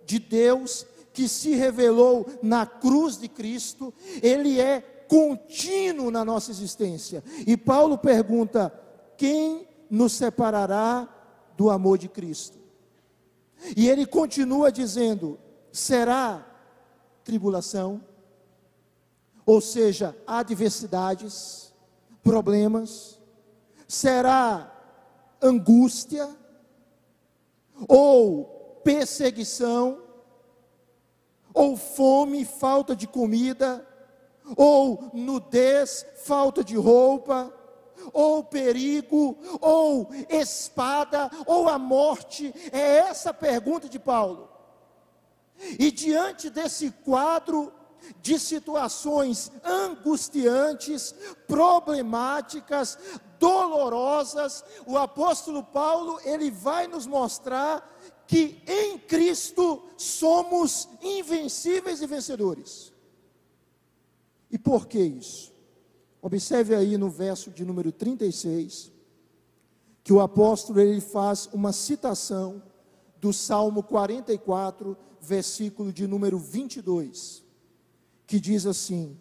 de 0.04 0.18
Deus 0.18 0.84
que 1.20 1.28
se 1.28 1.54
revelou 1.54 2.26
na 2.42 2.64
cruz 2.64 3.18
de 3.18 3.28
Cristo, 3.28 3.92
ele 4.22 4.58
é 4.58 4.80
contínuo 4.80 6.10
na 6.10 6.24
nossa 6.24 6.50
existência. 6.50 7.22
E 7.46 7.58
Paulo 7.58 7.98
pergunta: 7.98 8.72
quem 9.18 9.68
nos 9.90 10.14
separará 10.14 11.06
do 11.58 11.68
amor 11.68 11.98
de 11.98 12.08
Cristo? 12.08 12.58
E 13.76 13.86
ele 13.86 14.06
continua 14.06 14.72
dizendo: 14.72 15.38
será 15.70 16.46
tribulação, 17.22 18.02
ou 19.44 19.60
seja, 19.60 20.16
adversidades, 20.26 21.70
problemas, 22.22 23.20
será 23.86 24.74
angústia, 25.42 26.34
ou 27.86 28.80
perseguição, 28.82 30.09
ou 31.52 31.76
fome, 31.76 32.44
falta 32.44 32.94
de 32.94 33.06
comida, 33.06 33.86
ou 34.56 35.10
nudez, 35.12 36.04
falta 36.24 36.62
de 36.64 36.76
roupa, 36.76 37.52
ou 38.12 38.42
perigo, 38.42 39.36
ou 39.60 40.10
espada, 40.28 41.30
ou 41.46 41.68
a 41.68 41.78
morte? 41.78 42.52
É 42.72 42.98
essa 42.98 43.30
a 43.30 43.34
pergunta 43.34 43.88
de 43.88 43.98
Paulo. 43.98 44.48
E 45.78 45.90
diante 45.90 46.48
desse 46.48 46.90
quadro 46.90 47.72
de 48.22 48.38
situações 48.38 49.52
angustiantes, 49.62 51.14
problemáticas, 51.46 52.98
dolorosas, 53.38 54.64
o 54.86 54.96
apóstolo 54.96 55.62
Paulo, 55.62 56.18
ele 56.24 56.50
vai 56.50 56.86
nos 56.86 57.06
mostrar 57.06 57.86
que 58.30 58.62
em 58.64 58.96
Cristo 58.96 59.82
somos 59.96 60.88
invencíveis 61.02 62.00
e 62.00 62.06
vencedores. 62.06 62.92
E 64.48 64.56
por 64.56 64.86
que 64.86 65.00
isso? 65.00 65.52
Observe 66.22 66.76
aí 66.76 66.96
no 66.96 67.10
verso 67.10 67.50
de 67.50 67.64
número 67.64 67.90
36, 67.90 68.92
que 70.04 70.12
o 70.12 70.20
apóstolo 70.20 70.78
ele 70.78 71.00
faz 71.00 71.48
uma 71.52 71.72
citação 71.72 72.62
do 73.20 73.32
Salmo 73.32 73.82
44, 73.82 74.96
versículo 75.20 75.92
de 75.92 76.06
número 76.06 76.38
22, 76.38 77.42
que 78.28 78.38
diz 78.38 78.64
assim: 78.64 79.18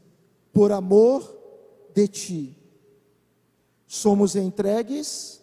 Por 0.53 0.71
amor 0.71 1.35
de 1.95 2.07
ti, 2.07 2.57
somos 3.87 4.35
entregues 4.35 5.41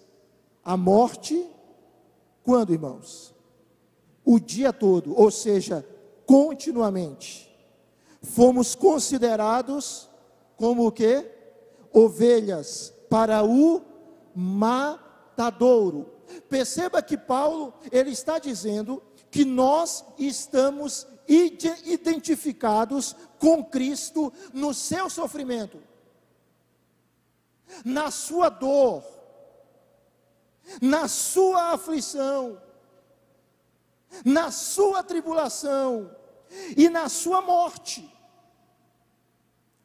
à 0.62 0.76
morte, 0.76 1.44
quando, 2.44 2.72
irmãos? 2.72 3.34
O 4.26 4.38
dia 4.38 4.74
todo, 4.74 5.18
ou 5.18 5.30
seja, 5.30 5.86
continuamente. 6.26 7.46
Fomos 8.20 8.74
considerados 8.74 10.10
como 10.58 10.86
o 10.86 10.92
que? 10.92 11.36
ovelhas 11.96 12.92
para 13.08 13.42
o 13.42 13.80
matadouro. 14.34 16.12
Perceba 16.48 17.00
que 17.00 17.16
Paulo, 17.16 17.72
ele 17.90 18.10
está 18.10 18.38
dizendo 18.38 19.02
que 19.30 19.46
nós 19.46 20.04
estamos 20.18 21.06
identificados 21.26 23.16
com 23.38 23.64
Cristo 23.64 24.30
no 24.52 24.74
seu 24.74 25.08
sofrimento, 25.08 25.78
na 27.82 28.10
sua 28.10 28.50
dor, 28.50 29.02
na 30.82 31.08
sua 31.08 31.72
aflição, 31.72 32.60
na 34.24 34.50
sua 34.50 35.02
tribulação 35.02 36.10
e 36.76 36.88
na 36.88 37.08
sua 37.08 37.40
morte. 37.40 38.12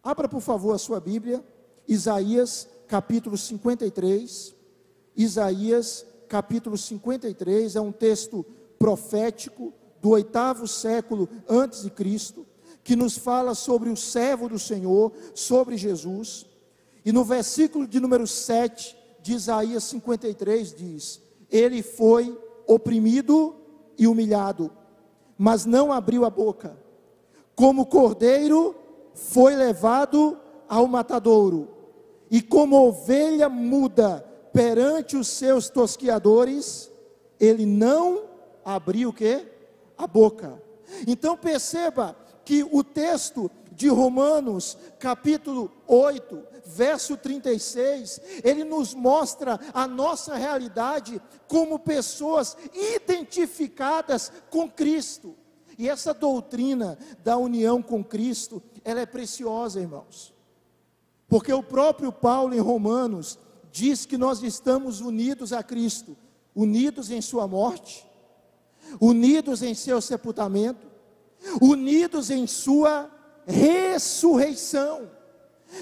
Abra, 0.04 0.28
por 0.28 0.42
favor, 0.42 0.74
a 0.74 0.78
sua 0.78 1.00
Bíblia 1.00 1.44
Isaías 1.88 2.68
capítulo 2.88 3.38
53. 3.38 4.56
Isaías 5.16 6.06
capítulo 6.28 6.78
53 6.78 7.76
é 7.76 7.82
um 7.82 7.92
texto 7.92 8.46
profético 8.80 9.74
do 10.02 10.10
oitavo 10.10 10.68
século 10.68 11.30
antes 11.48 11.84
de 11.84 11.90
Cristo, 11.90 12.46
que 12.84 12.96
nos 12.96 13.18
fala 13.18 13.54
sobre 13.54 13.90
o 13.90 13.98
servo 13.98 14.50
do 14.50 14.58
Senhor, 14.58 15.12
sobre 15.36 15.78
Jesus. 15.78 16.46
E 17.06 17.12
no 17.12 17.24
versículo 17.24 17.88
de 17.88 18.00
número 18.00 18.26
7 18.26 18.96
de 19.22 19.34
Isaías 19.34 19.84
53 19.84 20.74
diz: 20.74 21.22
Ele 21.50 21.84
foi 21.84 22.38
oprimido 22.66 23.56
e 24.02 24.08
humilhado, 24.08 24.72
mas 25.38 25.64
não 25.64 25.94
abriu 25.94 26.26
a 26.26 26.30
boca. 26.32 26.76
Como 27.56 27.86
cordeiro 27.86 28.76
foi 29.14 29.56
levado 29.56 30.40
ao 30.68 30.88
matadouro, 30.88 31.70
e 32.32 32.42
como 32.42 32.88
ovelha 32.88 33.48
muda 33.48 34.26
perante 34.52 35.16
os 35.16 35.28
seus 35.28 35.70
tosquiadores, 35.70 36.92
ele 37.40 37.64
não 37.64 38.24
abriu 38.66 39.10
o 39.10 39.14
que? 39.14 39.46
A 39.96 40.08
boca. 40.08 40.60
Então 41.06 41.38
perceba 41.38 42.16
que 42.44 42.64
o 42.72 42.84
texto 42.84 43.52
de 43.72 43.88
Romanos, 43.88 44.76
capítulo 44.98 45.72
8, 45.88 46.42
verso 46.66 47.18
36, 47.18 48.22
ele 48.44 48.64
nos 48.64 48.94
mostra 48.94 49.60
a 49.74 49.88
nossa 49.88 50.36
realidade 50.36 51.22
como 51.48 51.80
pessoas 51.80 52.58
identificadas 52.74 54.32
com 54.50 54.70
Cristo. 54.70 55.36
E 55.78 55.90
essa 55.90 56.14
doutrina 56.14 56.98
da 57.24 57.38
união 57.38 57.82
com 57.82 58.04
Cristo, 58.04 58.62
ela 58.84 59.02
é 59.02 59.06
preciosa, 59.06 59.80
irmãos. 59.80 60.34
Porque 61.28 61.52
o 61.52 61.64
próprio 61.64 62.12
Paulo 62.12 62.54
em 62.54 62.60
Romanos 62.60 63.40
diz 63.72 64.06
que 64.06 64.18
nós 64.18 64.44
estamos 64.44 65.00
unidos 65.00 65.54
a 65.54 65.64
Cristo, 65.64 66.16
unidos 66.54 67.10
em 67.10 67.22
Sua 67.22 67.48
morte, 67.48 68.06
unidos 69.00 69.64
em 69.64 69.74
seu 69.74 70.02
sepultamento, 70.02 70.88
unidos 71.62 72.30
em 72.30 72.46
Sua 72.46 73.10
ressurreição. 73.46 75.10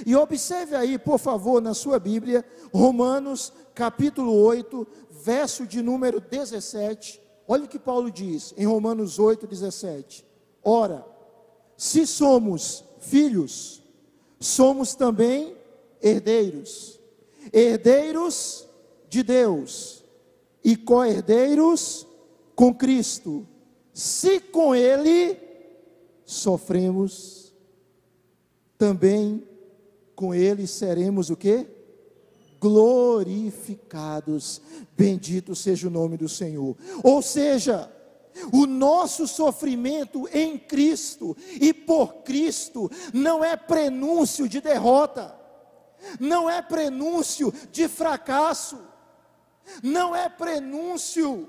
E 0.05 0.15
observe 0.15 0.75
aí, 0.75 0.97
por 0.97 1.17
favor, 1.17 1.61
na 1.61 1.73
sua 1.73 1.99
Bíblia, 1.99 2.45
Romanos 2.73 3.53
capítulo 3.73 4.33
8, 4.33 4.87
verso 5.09 5.65
de 5.65 5.81
número 5.81 6.19
17. 6.19 7.21
Olha 7.47 7.65
o 7.65 7.67
que 7.67 7.79
Paulo 7.79 8.11
diz 8.11 8.53
em 8.57 8.65
Romanos 8.65 9.17
8, 9.17 9.47
17. 9.47 10.25
Ora, 10.63 11.05
se 11.75 12.05
somos 12.05 12.83
filhos, 12.99 13.81
somos 14.39 14.95
também 14.95 15.55
herdeiros, 16.01 16.99
herdeiros 17.51 18.67
de 19.09 19.23
Deus 19.23 20.03
e 20.63 20.75
co-herdeiros 20.75 22.05
com 22.55 22.73
Cristo, 22.73 23.47
se 23.93 24.39
com 24.39 24.75
Ele 24.75 25.37
sofremos, 26.25 27.53
também 28.77 29.48
com 30.19 30.35
Ele 30.35 30.67
seremos 30.67 31.29
o 31.29 31.37
que? 31.37 31.65
glorificados. 32.59 34.61
Bendito 34.97 35.55
seja 35.55 35.87
o 35.87 35.89
nome 35.89 36.17
do 36.17 36.27
Senhor. 36.27 36.75
Ou 37.01 37.21
seja, 37.21 37.89
o 38.51 38.65
nosso 38.65 39.25
sofrimento 39.25 40.27
em 40.33 40.59
Cristo 40.59 41.37
e 41.53 41.73
por 41.73 42.15
Cristo 42.15 42.91
não 43.13 43.41
é 43.41 43.55
prenúncio 43.55 44.49
de 44.49 44.59
derrota, 44.59 45.33
não 46.19 46.49
é 46.49 46.61
prenúncio 46.61 47.53
de 47.71 47.87
fracasso, 47.87 48.77
não 49.81 50.13
é 50.13 50.27
prenúncio 50.27 51.47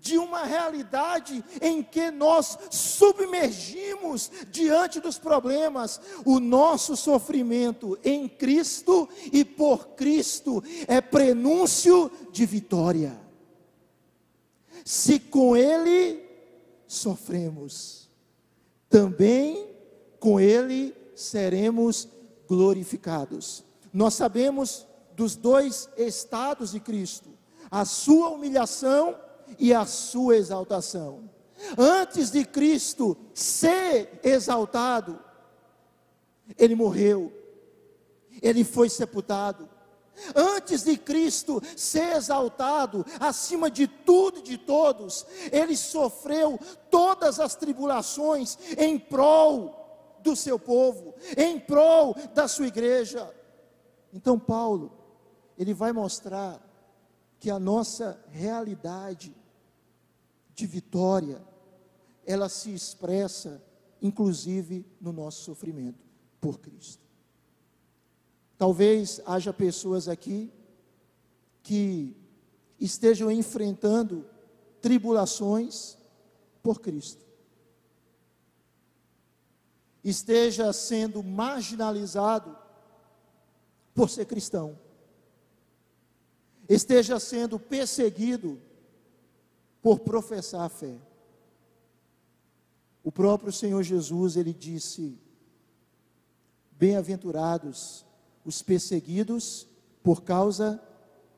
de 0.00 0.16
uma 0.16 0.44
realidade 0.44 1.44
em 1.60 1.82
que 1.82 2.10
nós 2.10 2.56
submergimos 2.70 4.30
diante 4.50 5.00
dos 5.00 5.18
problemas. 5.18 6.00
O 6.24 6.38
nosso 6.40 6.96
sofrimento 6.96 7.98
em 8.04 8.28
Cristo 8.28 9.08
e 9.32 9.44
por 9.44 9.88
Cristo 9.88 10.62
é 10.86 11.00
prenúncio 11.00 12.10
de 12.32 12.46
vitória. 12.46 13.18
Se 14.84 15.18
com 15.18 15.56
Ele 15.56 16.24
sofremos, 16.86 18.08
também 18.88 19.68
com 20.18 20.40
Ele 20.40 20.94
seremos 21.14 22.08
glorificados. 22.48 23.64
Nós 23.92 24.14
sabemos 24.14 24.86
dos 25.14 25.34
dois 25.36 25.88
estados 25.96 26.70
de 26.70 26.80
Cristo: 26.80 27.30
a 27.70 27.84
sua 27.84 28.30
humilhação 28.30 29.14
e 29.58 29.72
a 29.72 29.86
sua 29.86 30.36
exaltação. 30.36 31.28
Antes 31.76 32.30
de 32.30 32.44
Cristo 32.44 33.16
ser 33.34 34.20
exaltado, 34.22 35.18
ele 36.56 36.74
morreu, 36.74 37.32
ele 38.40 38.64
foi 38.64 38.88
sepultado. 38.88 39.68
Antes 40.34 40.82
de 40.82 40.96
Cristo 40.96 41.62
ser 41.76 42.16
exaltado 42.16 43.04
acima 43.20 43.70
de 43.70 43.86
tudo 43.86 44.40
e 44.40 44.42
de 44.42 44.58
todos, 44.58 45.24
ele 45.52 45.76
sofreu 45.76 46.58
todas 46.90 47.38
as 47.38 47.54
tribulações 47.54 48.58
em 48.76 48.98
prol 48.98 50.18
do 50.20 50.34
seu 50.34 50.58
povo, 50.58 51.14
em 51.36 51.58
prol 51.58 52.16
da 52.34 52.48
sua 52.48 52.66
igreja. 52.66 53.32
Então, 54.12 54.38
Paulo, 54.38 54.92
ele 55.56 55.72
vai 55.72 55.92
mostrar 55.92 56.60
que 57.38 57.50
a 57.50 57.58
nossa 57.58 58.20
realidade 58.30 59.34
de 60.58 60.66
vitória, 60.66 61.40
ela 62.26 62.48
se 62.48 62.74
expressa, 62.74 63.62
inclusive, 64.02 64.84
no 65.00 65.12
nosso 65.12 65.44
sofrimento 65.44 66.04
por 66.40 66.58
Cristo. 66.58 67.06
Talvez 68.56 69.20
haja 69.24 69.52
pessoas 69.52 70.08
aqui 70.08 70.52
que 71.62 72.16
estejam 72.80 73.30
enfrentando 73.30 74.26
tribulações 74.82 75.96
por 76.60 76.80
Cristo. 76.80 77.24
Esteja 80.02 80.72
sendo 80.72 81.22
marginalizado 81.22 82.58
por 83.94 84.10
ser 84.10 84.26
cristão. 84.26 84.76
Esteja 86.68 87.20
sendo 87.20 87.60
perseguido 87.60 88.60
por 89.82 90.00
professar 90.00 90.62
a 90.62 90.68
fé. 90.68 90.98
O 93.02 93.12
próprio 93.12 93.52
Senhor 93.52 93.82
Jesus, 93.82 94.36
ele 94.36 94.52
disse: 94.52 95.18
Bem-aventurados 96.72 98.04
os 98.44 98.62
perseguidos 98.62 99.66
por 100.02 100.22
causa 100.22 100.82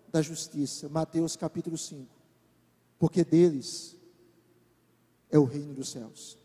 da 0.09 0.23
justiça. 0.23 0.89
Mateus 0.89 1.37
capítulo 1.37 1.79
5. 1.79 2.07
Porque 2.99 3.25
deles 3.25 3.97
é 5.31 5.39
o 5.39 5.45
reino 5.45 5.75
dos 5.75 5.91
céus. 5.91 6.37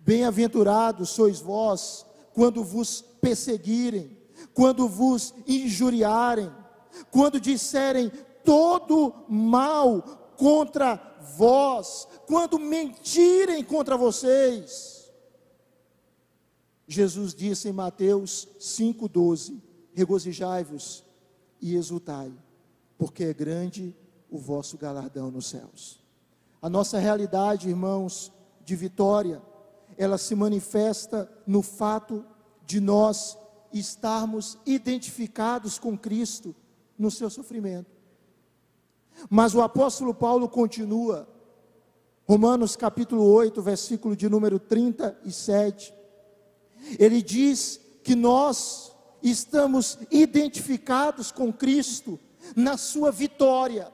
Bem-aventurados 0.00 1.10
sois 1.10 1.40
vós 1.40 2.04
quando 2.32 2.62
vos 2.62 3.02
perseguirem, 3.20 4.16
quando 4.52 4.88
vos 4.88 5.34
injuriarem, 5.46 6.52
quando 7.10 7.40
disserem 7.40 8.10
todo 8.44 9.24
mal 9.28 10.02
contra 10.36 11.15
vós, 11.34 12.06
quando 12.26 12.58
mentirem 12.58 13.64
contra 13.64 13.96
vocês. 13.96 15.10
Jesus 16.86 17.34
disse 17.34 17.68
em 17.68 17.72
Mateus 17.72 18.48
5,12: 18.60 19.60
Regozijai-vos 19.92 21.04
e 21.60 21.74
exultai, 21.74 22.32
porque 22.96 23.24
é 23.24 23.34
grande 23.34 23.94
o 24.30 24.38
vosso 24.38 24.76
galardão 24.76 25.30
nos 25.30 25.46
céus. 25.46 26.00
A 26.60 26.68
nossa 26.68 26.98
realidade, 26.98 27.68
irmãos, 27.68 28.32
de 28.64 28.76
vitória, 28.76 29.42
ela 29.96 30.18
se 30.18 30.34
manifesta 30.34 31.30
no 31.46 31.62
fato 31.62 32.24
de 32.66 32.80
nós 32.80 33.38
estarmos 33.72 34.58
identificados 34.66 35.78
com 35.78 35.96
Cristo 35.96 36.54
no 36.98 37.10
seu 37.10 37.30
sofrimento. 37.30 37.95
Mas 39.30 39.54
o 39.54 39.62
apóstolo 39.62 40.14
Paulo 40.14 40.48
continua, 40.48 41.28
Romanos 42.28 42.74
capítulo 42.74 43.22
8, 43.24 43.62
versículo 43.62 44.16
de 44.16 44.28
número 44.28 44.58
37. 44.58 45.94
Ele 46.98 47.22
diz 47.22 47.80
que 48.02 48.14
nós 48.14 48.92
estamos 49.22 49.98
identificados 50.10 51.30
com 51.30 51.52
Cristo 51.52 52.18
na 52.54 52.76
sua 52.76 53.10
vitória, 53.10 53.92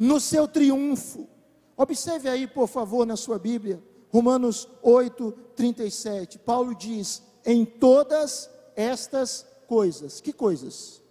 no 0.00 0.18
seu 0.20 0.48
triunfo. 0.48 1.28
Observe 1.76 2.28
aí, 2.28 2.46
por 2.46 2.68
favor, 2.68 3.06
na 3.06 3.16
sua 3.16 3.38
Bíblia, 3.38 3.82
Romanos 4.10 4.68
8, 4.82 5.32
37. 5.56 6.38
Paulo 6.38 6.74
diz: 6.74 7.22
em 7.44 7.64
todas 7.64 8.50
estas 8.76 9.46
coisas, 9.66 10.20
que 10.20 10.32
coisas? 10.32 11.02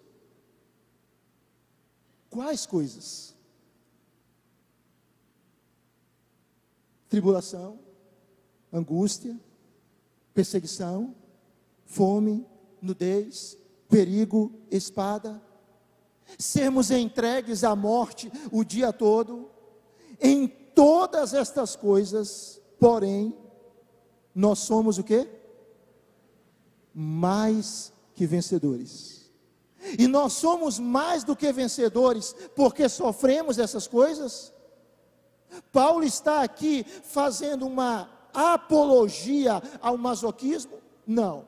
Quais 2.33 2.65
coisas? 2.65 3.35
Tribulação, 7.07 7.79
angústia, 8.71 9.39
perseguição, 10.33 11.13
fome, 11.85 12.43
nudez, 12.81 13.55
perigo, 13.87 14.51
espada. 14.71 15.39
Sermos 16.39 16.89
entregues 16.89 17.63
à 17.63 17.75
morte 17.75 18.31
o 18.51 18.63
dia 18.63 18.91
todo. 18.91 19.51
Em 20.19 20.47
todas 20.47 21.35
estas 21.35 21.75
coisas, 21.75 22.59
porém, 22.79 23.37
nós 24.33 24.57
somos 24.57 24.97
o 24.97 25.03
que? 25.03 25.29
Mais 26.95 27.93
que 28.15 28.25
vencedores 28.25 29.22
e 29.97 30.07
nós 30.07 30.33
somos 30.33 30.79
mais 30.79 31.23
do 31.23 31.35
que 31.35 31.51
vencedores 31.51 32.35
porque 32.55 32.87
sofremos 32.87 33.59
essas 33.59 33.87
coisas. 33.87 34.53
Paulo 35.71 36.03
está 36.03 36.41
aqui 36.41 36.85
fazendo 37.03 37.67
uma 37.67 38.09
apologia 38.33 39.61
ao 39.81 39.97
masoquismo? 39.97 40.79
Não. 41.05 41.45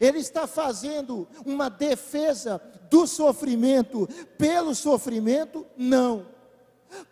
Ele 0.00 0.18
está 0.18 0.46
fazendo 0.46 1.28
uma 1.44 1.68
defesa 1.68 2.60
do 2.90 3.06
sofrimento 3.06 4.08
pelo 4.38 4.74
sofrimento? 4.74 5.66
Não. 5.76 6.26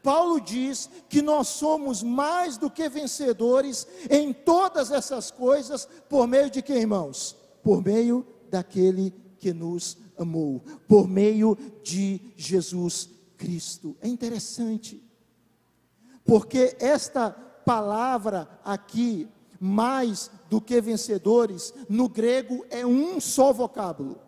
Paulo 0.03 0.41
diz 0.41 0.89
que 1.09 1.21
nós 1.21 1.49
somos 1.49 2.03
mais 2.03 2.57
do 2.57 2.71
que 2.71 2.89
vencedores 2.89 3.87
em 4.09 4.33
todas 4.33 4.91
essas 4.93 5.31
coisas 5.31 5.89
por 6.09 6.27
meio 6.27 6.51
de 6.51 6.63
quem, 6.63 6.79
irmãos? 6.79 7.37
Por 7.63 7.83
meio 7.83 8.25
daquele 8.49 9.13
que 9.39 9.53
nos 9.53 9.99
amou, 10.19 10.63
por 10.89 11.09
meio 11.09 11.57
de 11.83 12.21
Jesus 12.37 13.09
Cristo. 13.37 13.97
É 14.01 14.09
interessante, 14.09 15.03
porque 16.25 16.77
esta 16.79 17.31
palavra 17.31 18.49
aqui, 18.65 19.29
mais 19.59 20.31
do 20.51 20.61
que 20.61 20.81
vencedores, 20.81 21.73
no 21.89 22.09
grego 22.09 22.65
é 22.71 22.85
um 22.85 23.21
só 23.21 23.53
vocábulo. 23.53 24.21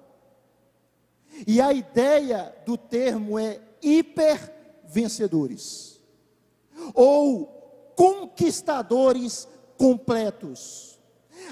E 1.47 1.61
a 1.61 1.73
ideia 1.73 2.55
do 2.65 2.77
termo 2.77 3.39
é 3.39 3.61
hiper 3.83 4.53
vencedores 4.87 6.01
ou 6.95 7.93
conquistadores 7.97 9.49
completos. 9.77 10.94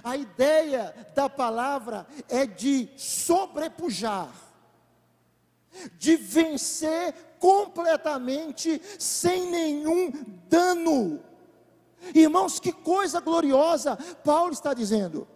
A 0.03 0.17
ideia 0.17 0.95
da 1.15 1.29
palavra 1.29 2.07
é 2.29 2.47
de 2.47 2.89
sobrepujar, 2.97 4.33
de 5.99 6.17
vencer 6.17 7.15
completamente 7.39 8.81
sem 8.99 9.51
nenhum 9.51 10.13
dano. 10.49 11.21
Irmãos, 12.15 12.59
que 12.59 12.73
coisa 12.73 13.21
gloriosa 13.21 13.97
Paulo 14.25 14.53
está 14.53 14.75
dizendo. 14.75 15.27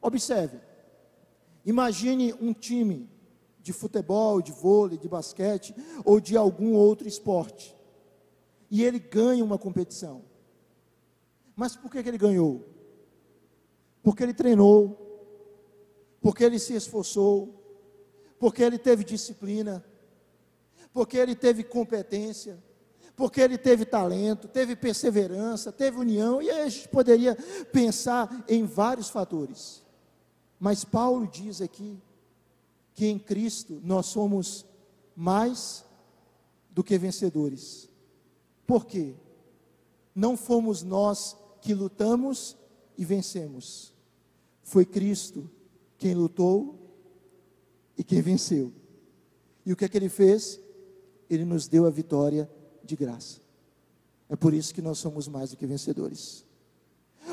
Observe, 0.00 0.60
imagine 1.64 2.34
um 2.40 2.52
time 2.52 3.08
de 3.60 3.72
futebol, 3.72 4.40
de 4.40 4.52
vôlei, 4.52 4.98
de 4.98 5.08
basquete 5.08 5.74
ou 6.04 6.20
de 6.20 6.36
algum 6.36 6.74
outro 6.74 7.06
esporte. 7.06 7.76
E 8.70 8.84
ele 8.84 8.98
ganha 8.98 9.44
uma 9.44 9.58
competição. 9.58 10.24
Mas 11.54 11.76
por 11.76 11.90
que, 11.90 12.02
que 12.02 12.08
ele 12.08 12.16
ganhou? 12.16 12.69
Porque 14.02 14.22
ele 14.22 14.34
treinou, 14.34 14.96
porque 16.20 16.44
ele 16.44 16.58
se 16.58 16.74
esforçou, 16.74 17.54
porque 18.38 18.62
ele 18.62 18.78
teve 18.78 19.04
disciplina, 19.04 19.84
porque 20.92 21.16
ele 21.16 21.34
teve 21.34 21.62
competência, 21.62 22.62
porque 23.14 23.40
ele 23.40 23.58
teve 23.58 23.84
talento, 23.84 24.48
teve 24.48 24.74
perseverança, 24.74 25.70
teve 25.70 25.98
união, 25.98 26.40
e 26.40 26.50
aí 26.50 26.62
a 26.62 26.68
gente 26.68 26.88
poderia 26.88 27.36
pensar 27.70 28.44
em 28.48 28.64
vários 28.64 29.10
fatores. 29.10 29.82
Mas 30.58 30.84
Paulo 30.84 31.26
diz 31.26 31.60
aqui 31.60 31.98
que 32.94 33.06
em 33.06 33.18
Cristo 33.18 33.80
nós 33.84 34.06
somos 34.06 34.66
mais 35.14 35.84
do 36.70 36.82
que 36.82 36.96
vencedores. 36.96 37.88
Por 38.66 38.86
quê? 38.86 39.14
Não 40.14 40.36
fomos 40.36 40.82
nós 40.82 41.36
que 41.60 41.74
lutamos 41.74 42.56
e 42.96 43.04
vencemos. 43.04 43.92
Foi 44.62 44.84
Cristo 44.84 45.50
quem 45.98 46.14
lutou 46.14 46.78
e 47.96 48.04
quem 48.04 48.20
venceu. 48.20 48.72
E 49.64 49.72
o 49.72 49.76
que 49.76 49.84
é 49.84 49.88
que 49.88 49.96
ele 49.96 50.08
fez? 50.08 50.60
Ele 51.28 51.44
nos 51.44 51.68
deu 51.68 51.86
a 51.86 51.90
vitória 51.90 52.50
de 52.82 52.96
graça. 52.96 53.40
É 54.28 54.36
por 54.36 54.54
isso 54.54 54.74
que 54.74 54.80
nós 54.80 54.98
somos 54.98 55.28
mais 55.28 55.50
do 55.50 55.56
que 55.56 55.66
vencedores. 55.66 56.46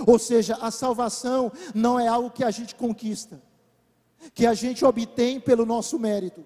Ou 0.06 0.20
seja, 0.20 0.56
a 0.56 0.70
salvação 0.72 1.52
não 1.74 2.00
é 2.00 2.08
algo 2.08 2.30
que 2.30 2.44
a 2.44 2.52
gente 2.52 2.76
conquista, 2.76 3.42
que 4.34 4.46
a 4.46 4.54
gente 4.54 4.84
obtém 4.84 5.40
pelo 5.40 5.66
nosso 5.66 5.98
mérito. 5.98 6.44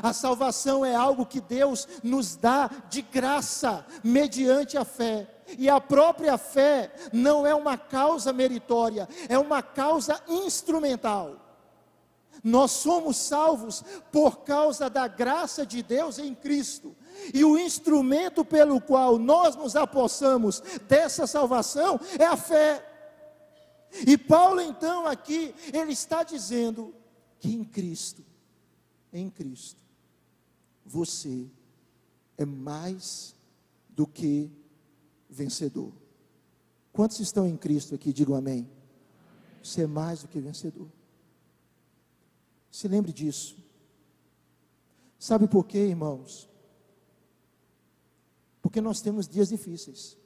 A 0.00 0.12
salvação 0.12 0.84
é 0.84 0.94
algo 0.94 1.26
que 1.26 1.40
Deus 1.40 1.88
nos 2.02 2.36
dá 2.36 2.70
de 2.88 3.02
graça, 3.02 3.84
mediante 4.02 4.78
a 4.78 4.84
fé. 4.84 5.28
E 5.58 5.68
a 5.68 5.80
própria 5.80 6.38
fé 6.38 6.92
não 7.12 7.46
é 7.46 7.54
uma 7.54 7.76
causa 7.76 8.32
meritória, 8.32 9.08
é 9.28 9.38
uma 9.38 9.62
causa 9.62 10.22
instrumental. 10.28 11.36
Nós 12.42 12.72
somos 12.72 13.16
salvos 13.16 13.84
por 14.10 14.38
causa 14.38 14.88
da 14.90 15.06
graça 15.06 15.64
de 15.64 15.82
Deus 15.82 16.18
em 16.18 16.34
Cristo. 16.34 16.96
E 17.32 17.44
o 17.44 17.58
instrumento 17.58 18.44
pelo 18.44 18.80
qual 18.80 19.18
nós 19.18 19.54
nos 19.54 19.76
apossamos 19.76 20.60
dessa 20.88 21.26
salvação 21.26 22.00
é 22.18 22.24
a 22.24 22.36
fé. 22.36 22.88
E 24.06 24.16
Paulo 24.16 24.60
então 24.60 25.06
aqui, 25.06 25.54
ele 25.72 25.92
está 25.92 26.22
dizendo 26.22 26.94
que 27.38 27.52
em 27.52 27.62
Cristo, 27.62 28.24
em 29.12 29.28
Cristo, 29.28 29.81
você 30.84 31.48
é 32.36 32.44
mais 32.44 33.34
do 33.88 34.06
que 34.06 34.50
vencedor. 35.28 35.92
Quantos 36.92 37.20
estão 37.20 37.46
em 37.46 37.56
Cristo 37.56 37.94
aqui? 37.94 38.12
Digam 38.12 38.34
amém. 38.34 38.68
Você 39.62 39.82
é 39.82 39.86
mais 39.86 40.22
do 40.22 40.28
que 40.28 40.40
vencedor. 40.40 40.88
Se 42.70 42.88
lembre 42.88 43.12
disso. 43.12 43.56
Sabe 45.18 45.46
por 45.46 45.66
quê, 45.66 45.78
irmãos? 45.78 46.48
Porque 48.60 48.80
nós 48.80 49.00
temos 49.00 49.28
dias 49.28 49.48
difíceis. 49.48 50.16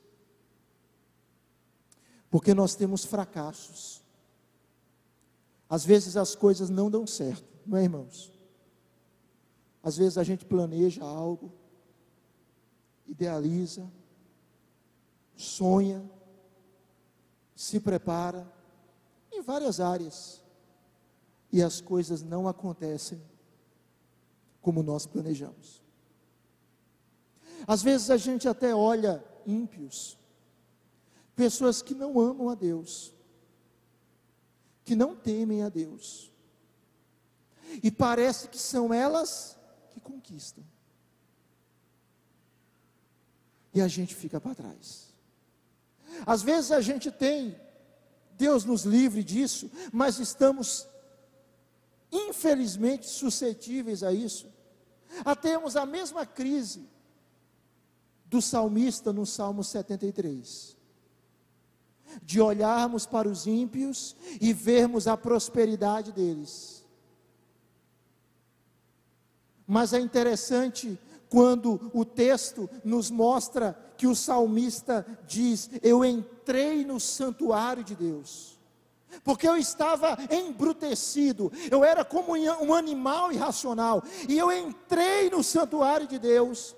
Porque 2.31 2.55
nós 2.55 2.75
temos 2.75 3.05
fracassos. 3.05 4.03
Às 5.69 5.85
vezes 5.85 6.17
as 6.17 6.35
coisas 6.35 6.71
não 6.71 6.91
dão 6.91 7.07
certo, 7.07 7.45
não 7.67 7.77
é, 7.77 7.83
irmãos? 7.83 8.36
Às 9.87 9.97
vezes 9.97 10.19
a 10.19 10.25
gente 10.25 10.45
planeja 10.45 11.05
algo, 11.05 11.53
idealiza, 13.07 13.89
sonha, 15.37 16.05
se 17.55 17.79
prepara 17.79 18.53
em 19.31 19.41
várias 19.41 19.79
áreas 19.79 20.43
e 21.53 21.63
as 21.63 21.81
coisas 21.81 22.21
não 22.21 22.49
acontecem 22.49 23.23
como 24.61 24.83
nós 24.83 25.07
planejamos. 25.07 25.81
Às 27.65 27.81
vezes 27.81 28.11
a 28.11 28.17
gente 28.17 28.49
até 28.49 28.75
olha 28.75 29.25
ímpios, 29.47 30.19
pessoas 31.37 31.81
que 31.81 31.95
não 31.95 32.19
amam 32.19 32.49
a 32.49 32.57
Deus, 32.57 33.15
que 34.85 34.97
não 34.97 35.15
temem 35.15 35.63
a 35.63 35.69
Deus, 35.69 36.33
e 37.85 37.89
parece 37.89 38.49
que 38.49 38.59
são 38.59 38.93
elas 38.93 39.56
que 40.07 40.13
conquistam, 40.13 40.65
e 43.75 43.81
a 43.81 43.89
gente 43.89 44.15
fica 44.15 44.41
para 44.41 44.55
trás. 44.55 45.15
Às 46.25 46.43
vezes 46.43 46.73
a 46.73 46.81
gente 46.81 47.11
tem, 47.11 47.61
Deus 48.33 48.65
nos 48.65 48.85
livre 48.85 49.23
disso, 49.23 49.71
mas 49.93 50.19
estamos 50.19 50.89
infelizmente 52.11 53.07
suscetíveis 53.07 54.03
a 54.03 54.13
isso, 54.13 54.47
a 55.25 55.35
termos 55.37 55.77
a 55.77 55.85
mesma 55.85 56.25
crise 56.25 56.89
do 58.27 58.41
salmista 58.41 59.13
no 59.13 59.27
Salmo 59.27 59.63
73. 59.63 60.77
De 62.23 62.41
olharmos 62.41 63.05
para 63.05 63.29
os 63.29 63.47
ímpios 63.47 64.17
e 64.41 64.53
vermos 64.53 65.07
a 65.07 65.17
prosperidade 65.17 66.13
deles. 66.13 66.76
Mas 69.67 69.93
é 69.93 69.99
interessante 69.99 70.99
quando 71.29 71.91
o 71.93 72.05
texto 72.05 72.71
nos 72.85 73.11
mostra 73.11 73.77
que 73.97 74.07
o 74.07 74.15
salmista 74.15 75.05
diz: 75.27 75.69
Eu 75.83 76.05
entrei 76.05 76.85
no 76.85 77.01
santuário 77.01 77.83
de 77.83 77.95
Deus, 77.95 78.59
porque 79.25 79.49
eu 79.49 79.57
estava 79.57 80.17
embrutecido, 80.31 81.53
eu 81.71 81.85
era 81.85 82.05
como 82.05 82.35
um 82.35 82.75
animal 82.75 83.33
irracional, 83.33 84.03
e 84.29 84.39
eu 84.39 84.53
entrei 84.53 85.31
no 85.31 85.43
santuário 85.43 86.07
de 86.07 86.19
Deus, 86.19 86.77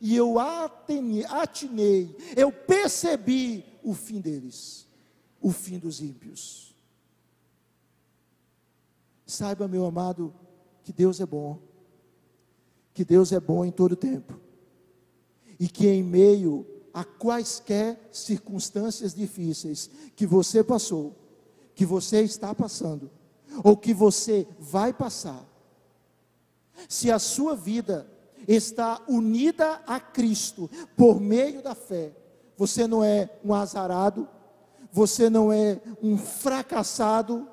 e 0.00 0.14
eu 0.14 0.38
atinei, 0.38 2.16
eu 2.36 2.52
percebi 2.52 3.64
o 3.82 3.94
fim 3.94 4.20
deles, 4.20 4.86
o 5.40 5.50
fim 5.50 5.78
dos 5.78 6.00
ímpios. 6.00 6.76
Saiba, 9.26 9.68
meu 9.68 9.84
amado, 9.84 10.34
que 10.82 10.92
Deus 10.92 11.20
é 11.20 11.26
bom, 11.26 11.67
que 12.98 13.04
Deus 13.04 13.30
é 13.30 13.38
bom 13.38 13.64
em 13.64 13.70
todo 13.70 13.94
tempo, 13.94 14.40
e 15.56 15.68
que 15.68 15.86
em 15.86 16.02
meio 16.02 16.66
a 16.92 17.04
quaisquer 17.04 17.96
circunstâncias 18.10 19.14
difíceis 19.14 19.88
que 20.16 20.26
você 20.26 20.64
passou, 20.64 21.14
que 21.76 21.86
você 21.86 22.22
está 22.22 22.52
passando, 22.52 23.08
ou 23.62 23.76
que 23.76 23.94
você 23.94 24.48
vai 24.58 24.92
passar, 24.92 25.46
se 26.88 27.08
a 27.08 27.20
sua 27.20 27.54
vida 27.54 28.10
está 28.48 29.00
unida 29.08 29.80
a 29.86 30.00
Cristo 30.00 30.68
por 30.96 31.20
meio 31.20 31.62
da 31.62 31.76
fé, 31.76 32.12
você 32.56 32.84
não 32.88 33.04
é 33.04 33.30
um 33.44 33.54
azarado, 33.54 34.28
você 34.90 35.30
não 35.30 35.52
é 35.52 35.80
um 36.02 36.18
fracassado, 36.18 37.46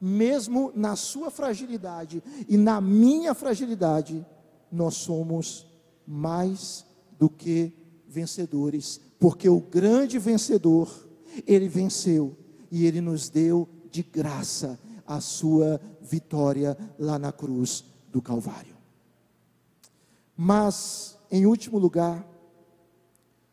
mesmo 0.00 0.72
na 0.74 0.96
sua 0.96 1.30
fragilidade 1.30 2.20
e 2.48 2.56
na 2.56 2.80
minha 2.80 3.34
fragilidade, 3.34 4.26
nós 4.74 4.94
somos 4.94 5.66
mais 6.06 6.84
do 7.18 7.28
que 7.28 7.72
vencedores, 8.06 9.00
porque 9.18 9.48
o 9.48 9.60
grande 9.60 10.18
vencedor, 10.18 11.08
ele 11.46 11.68
venceu 11.68 12.36
e 12.70 12.86
ele 12.86 13.00
nos 13.00 13.28
deu 13.28 13.68
de 13.90 14.02
graça 14.02 14.78
a 15.06 15.20
sua 15.20 15.80
vitória 16.00 16.76
lá 16.98 17.18
na 17.18 17.32
cruz 17.32 17.84
do 18.10 18.20
Calvário. 18.20 18.76
Mas, 20.36 21.18
em 21.30 21.46
último 21.46 21.78
lugar, 21.78 22.26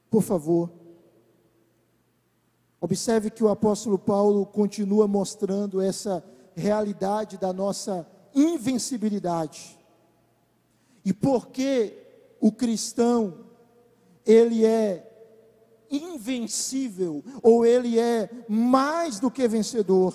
por 0.09 0.23
favor, 0.23 0.71
observe 2.79 3.29
que 3.29 3.43
o 3.43 3.49
apóstolo 3.49 3.97
Paulo 3.97 4.45
continua 4.45 5.07
mostrando 5.07 5.79
essa 5.79 6.23
realidade 6.55 7.37
da 7.37 7.53
nossa 7.53 8.07
invencibilidade. 8.33 9.77
E 11.03 11.13
porque 11.13 11.97
o 12.39 12.51
cristão, 12.51 13.45
ele 14.25 14.65
é 14.65 15.07
invencível, 15.89 17.23
ou 17.41 17.65
ele 17.65 17.99
é 17.99 18.29
mais 18.47 19.19
do 19.19 19.29
que 19.29 19.47
vencedor, 19.47 20.13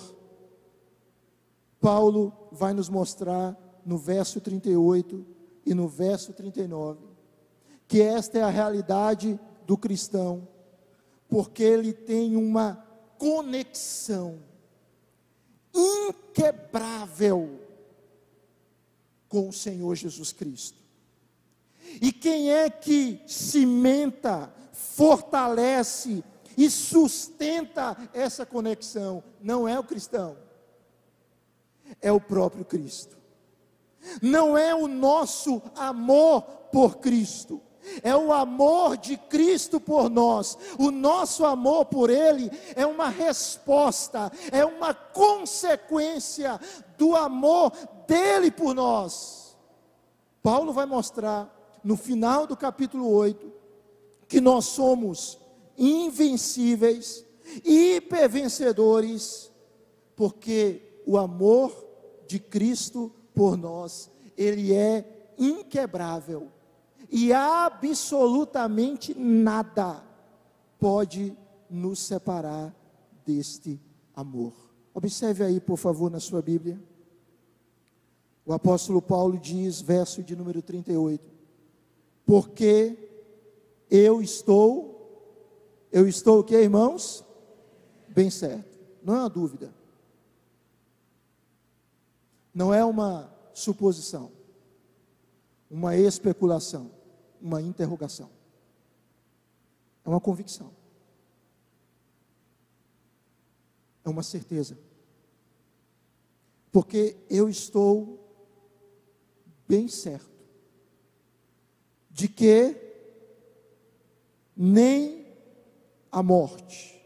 Paulo 1.79 2.33
vai 2.51 2.73
nos 2.73 2.89
mostrar 2.89 3.55
no 3.85 3.97
verso 3.97 4.41
38 4.41 5.25
e 5.65 5.73
no 5.73 5.87
verso 5.87 6.33
39, 6.33 6.99
que 7.87 8.01
esta 8.01 8.39
é 8.39 8.41
a 8.41 8.49
realidade 8.49 9.39
do 9.65 9.77
cristão, 9.77 10.47
porque 11.29 11.63
ele 11.63 11.93
tem 11.93 12.35
uma 12.35 12.83
conexão 13.17 14.39
inquebrável 15.73 17.66
com 19.27 19.49
o 19.49 19.53
Senhor 19.53 19.95
Jesus 19.95 20.31
Cristo. 20.31 20.81
E 22.01 22.11
quem 22.11 22.51
é 22.51 22.69
que 22.69 23.21
cimenta, 23.27 24.53
fortalece 24.71 26.23
e 26.57 26.69
sustenta 26.69 27.97
essa 28.13 28.45
conexão? 28.45 29.23
Não 29.41 29.67
é 29.67 29.79
o 29.79 29.83
cristão, 29.83 30.37
é 32.01 32.11
o 32.11 32.19
próprio 32.19 32.65
Cristo. 32.65 33.17
Não 34.21 34.57
é 34.57 34.73
o 34.73 34.87
nosso 34.87 35.61
amor 35.75 36.41
por 36.71 36.97
Cristo, 36.97 37.61
é 38.03 38.15
o 38.15 38.33
amor 38.33 38.97
de 38.97 39.17
Cristo 39.17 39.79
por 39.79 40.09
nós. 40.09 40.57
O 40.77 40.91
nosso 40.91 41.45
amor 41.45 41.85
por 41.85 42.09
Ele 42.09 42.51
é 42.75 42.85
uma 42.85 43.09
resposta, 43.09 44.31
é 44.51 44.65
uma 44.65 44.93
consequência 44.93 46.59
do 46.97 47.15
amor 47.15 47.71
dele 48.07 48.49
por 48.49 48.73
nós. 48.73 49.57
Paulo 50.41 50.71
vai 50.71 50.85
mostrar 50.85 51.53
no 51.83 51.97
final 51.97 52.47
do 52.47 52.55
capítulo 52.55 53.09
8 53.11 53.51
que 54.27 54.41
nós 54.41 54.65
somos 54.65 55.39
invencíveis, 55.77 57.25
hipervencedores, 57.63 59.51
porque 60.15 61.01
o 61.05 61.17
amor 61.17 61.71
de 62.27 62.39
Cristo 62.39 63.11
por 63.33 63.57
nós, 63.57 64.09
ele 64.35 64.73
é 64.73 65.33
inquebrável 65.37 66.51
e 67.09 67.31
absolutamente 67.31 69.13
nada 69.17 70.03
pode 70.79 71.37
nos 71.69 71.99
separar 71.99 72.75
deste 73.25 73.79
amor. 74.15 74.53
Observe 74.93 75.43
aí, 75.43 75.59
por 75.59 75.77
favor, 75.77 76.09
na 76.09 76.19
sua 76.19 76.41
Bíblia. 76.41 76.81
O 78.47 78.53
apóstolo 78.53 79.01
Paulo 79.01 79.37
diz, 79.37 79.81
verso 79.81 80.23
de 80.23 80.33
número 80.33 80.61
38, 80.61 81.21
porque 82.25 82.97
eu 83.91 84.21
estou, 84.21 85.85
eu 85.91 86.07
estou 86.07 86.39
o 86.39 86.43
que, 86.45 86.55
irmãos? 86.55 87.25
Bem 88.07 88.29
certo, 88.29 88.79
não 89.03 89.15
é 89.15 89.19
uma 89.19 89.29
dúvida, 89.29 89.75
não 92.53 92.73
é 92.73 92.85
uma 92.85 93.29
suposição, 93.53 94.31
uma 95.69 95.97
especulação, 95.97 96.89
uma 97.41 97.61
interrogação, 97.61 98.29
é 100.05 100.09
uma 100.09 100.21
convicção, 100.21 100.71
é 104.05 104.09
uma 104.09 104.23
certeza, 104.23 104.79
porque 106.71 107.17
eu 107.29 107.49
estou 107.49 108.25
bem 109.67 109.87
certo 109.87 110.37
de 112.09 112.27
que 112.27 112.75
nem 114.55 115.27
a 116.11 116.23
morte, 116.23 116.99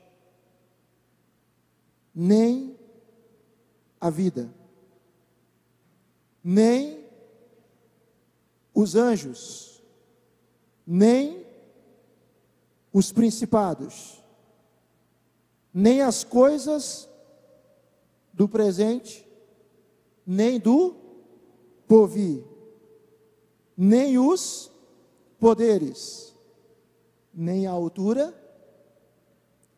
nem 2.15 2.79
a 3.99 4.09
vida, 4.09 4.49
nem 6.41 7.05
os 8.73 8.95
anjos, 8.95 9.83
nem 10.87 11.45
os 12.93 13.11
principados, 13.11 14.23
nem 15.73 16.01
as 16.01 16.23
coisas 16.23 17.09
do 18.31 18.47
presente, 18.47 19.27
nem 20.25 20.57
do 20.57 20.95
porvir, 21.85 22.50
nem 23.83 24.19
os 24.19 24.71
poderes, 25.39 26.35
nem 27.33 27.65
a 27.65 27.71
altura, 27.71 28.31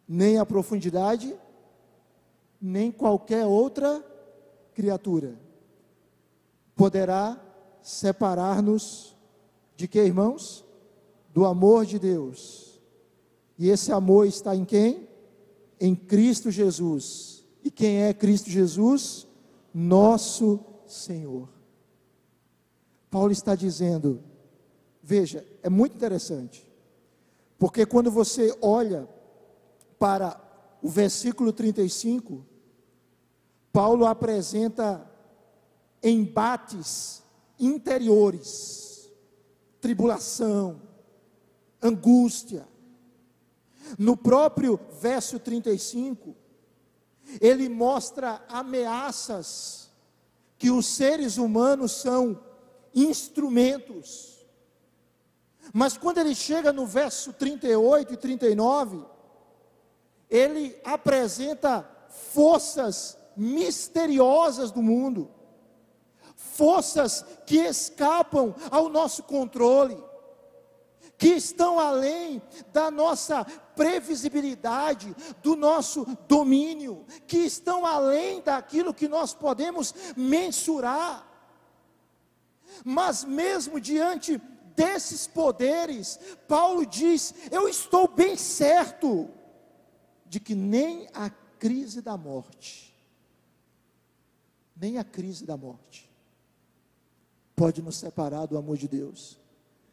nem 0.06 0.38
a 0.38 0.46
profundidade, 0.46 1.34
nem 2.62 2.92
qualquer 2.92 3.46
outra 3.46 4.06
criatura 4.74 5.40
poderá 6.76 7.42
separar-nos 7.82 9.16
de 9.78 9.88
que, 9.88 10.02
irmãos? 10.02 10.66
Do 11.34 11.46
amor 11.46 11.86
de 11.86 11.98
Deus. 11.98 12.82
E 13.58 13.70
esse 13.70 13.94
amor 13.94 14.28
está 14.28 14.54
em 14.54 14.66
quem? 14.66 15.08
Em 15.80 15.96
Cristo 15.96 16.52
Jesus. 16.52 17.46
E 17.64 17.72
quem 17.72 18.02
é 18.02 18.14
Cristo 18.14 18.50
Jesus? 18.50 19.26
Nosso 19.74 20.60
Senhor. 20.86 21.53
Paulo 23.14 23.32
está 23.32 23.54
dizendo: 23.54 24.24
Veja, 25.04 25.46
é 25.62 25.70
muito 25.70 25.96
interessante. 25.96 26.68
Porque 27.60 27.86
quando 27.86 28.10
você 28.10 28.58
olha 28.60 29.08
para 30.00 30.42
o 30.82 30.90
versículo 30.90 31.54
35, 31.54 32.44
Paulo 33.72 34.08
apresenta 34.08 35.08
embates 36.02 37.22
interiores, 37.60 39.12
tribulação, 39.80 40.82
angústia. 41.80 42.68
No 43.96 44.18
próprio 44.18 44.80
verso 45.00 45.38
35, 45.38 46.36
ele 47.40 47.70
mostra 47.70 48.44
ameaças 48.50 49.92
que 50.58 50.72
os 50.72 50.88
seres 50.88 51.38
humanos 51.38 51.92
são 51.92 52.53
instrumentos 52.94 54.34
mas 55.72 55.98
quando 55.98 56.18
ele 56.18 56.36
chega 56.36 56.74
no 56.74 56.86
verso 56.86 57.32
38 57.32 58.14
e 58.14 58.18
39, 58.18 59.04
ele 60.30 60.76
apresenta 60.84 61.88
forças 62.34 63.18
misteriosas 63.38 64.72
do 64.72 64.82
mundo, 64.82 65.30
forças 66.36 67.24
que 67.46 67.58
escapam 67.58 68.54
ao 68.70 68.90
nosso 68.90 69.24
controle, 69.24 69.98
que 71.18 71.30
estão 71.30 71.80
além 71.80 72.42
da 72.74 72.92
nossa 72.92 73.46
previsibilidade, 73.76 75.16
do 75.42 75.56
nosso 75.56 76.06
domínio, 76.28 77.06
que 77.26 77.38
estão 77.38 77.86
além 77.86 78.42
daquilo 78.42 78.94
que 78.94 79.08
nós 79.08 79.34
podemos 79.34 79.94
mensurar. 80.16 81.33
Mas 82.84 83.24
mesmo 83.24 83.80
diante 83.80 84.42
desses 84.76 85.28
poderes, 85.28 86.20
Paulo 86.48 86.86
diz: 86.86 87.34
Eu 87.52 87.68
estou 87.68 88.08
bem 88.08 88.36
certo 88.36 89.30
de 90.26 90.40
que 90.40 90.56
nem 90.56 91.08
a 91.14 91.30
crise 91.30 92.02
da 92.02 92.18
morte, 92.18 92.94
nem 94.76 94.98
a 94.98 95.04
crise 95.04 95.46
da 95.46 95.56
morte, 95.56 96.12
pode 97.56 97.82
nos 97.82 97.98
separar 97.98 98.46
do 98.48 98.58
amor 98.58 98.78
de 98.78 98.88
Deus. 98.88 99.40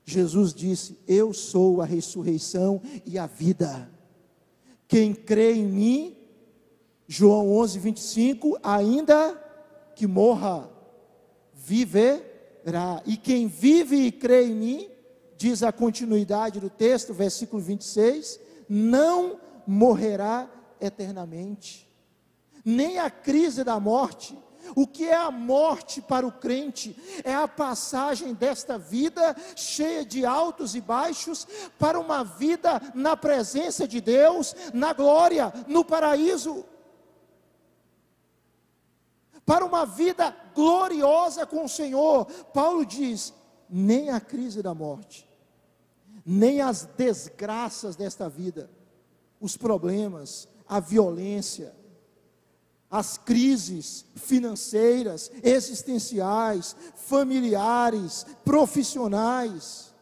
Jesus 0.05 0.53
disse: 0.53 0.99
Eu 1.07 1.33
sou 1.33 1.81
a 1.81 1.85
ressurreição 1.85 2.83
e 3.05 3.19
a 3.19 3.27
vida. 3.27 3.91
Quem 4.89 5.15
crê 5.15 5.53
em 5.53 5.67
mim, 5.67 6.17
João 7.07 7.53
11, 7.53 7.79
25, 7.79 8.59
ainda 8.63 9.35
que 9.95 10.07
morra, 10.07 10.69
viver 11.55 12.30
viverá. 12.65 13.03
E 13.05 13.17
quem 13.17 13.47
vive 13.47 13.97
e 13.97 14.13
crê 14.13 14.47
em 14.47 14.55
mim, 14.55 14.91
diz 15.37 15.63
a 15.63 15.73
continuidade 15.73 16.61
do 16.61 16.71
texto, 16.71 17.15
versículo 17.15 17.63
26, 17.63 18.39
não 18.69 19.41
morrerá 19.67 20.49
eternamente. 20.81 21.89
Nem 22.65 22.99
a 22.99 23.11
crise 23.11 23.65
da 23.65 23.81
morte. 23.81 24.39
O 24.77 24.87
que 24.87 25.09
é 25.09 25.17
a 25.17 25.31
morte 25.31 26.01
para 26.01 26.27
o 26.27 26.31
crente? 26.31 26.95
É 27.25 27.35
a 27.35 27.49
passagem 27.49 28.35
desta 28.35 28.79
vida 28.79 29.35
cheia 29.57 30.05
de 30.05 30.25
altos 30.25 30.75
e 30.75 30.81
baixos 30.81 31.47
para 31.79 31.99
uma 31.99 32.23
vida 32.23 32.81
na 32.95 33.17
presença 33.17 33.89
de 33.89 34.01
Deus, 34.01 34.55
na 34.73 34.93
glória, 34.93 35.53
no 35.67 35.85
paraíso 35.85 36.65
para 39.45 39.65
uma 39.65 39.85
vida 39.85 40.35
gloriosa 40.55 41.47
com 41.47 41.65
o 41.65 41.69
Senhor. 41.69 42.25
Paulo 42.53 42.85
diz: 42.85 43.33
nem 43.69 44.11
a 44.11 44.21
crise 44.21 44.63
da 44.63 44.75
morte, 44.75 45.29
nem 46.25 46.61
as 46.61 46.85
desgraças 46.97 47.97
desta 47.97 48.29
vida, 48.29 48.71
os 49.41 49.57
problemas, 49.57 50.49
a 50.69 50.81
violência, 50.81 51.75
as 52.91 53.17
crises 53.17 54.05
financeiras, 54.17 55.31
existenciais, 55.43 56.75
familiares, 56.97 58.27
profissionais, 58.45 59.95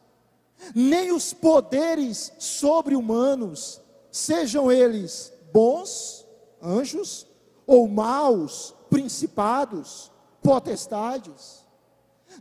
nem 0.74 1.12
os 1.12 1.32
poderes 1.34 2.32
sobre-humanos, 2.38 3.80
sejam 4.10 4.72
eles 4.72 5.32
bons, 5.52 6.26
anjos, 6.62 7.26
ou 7.66 7.86
maus, 7.86 8.74
principados, 8.88 10.10
potestades, 10.42 11.66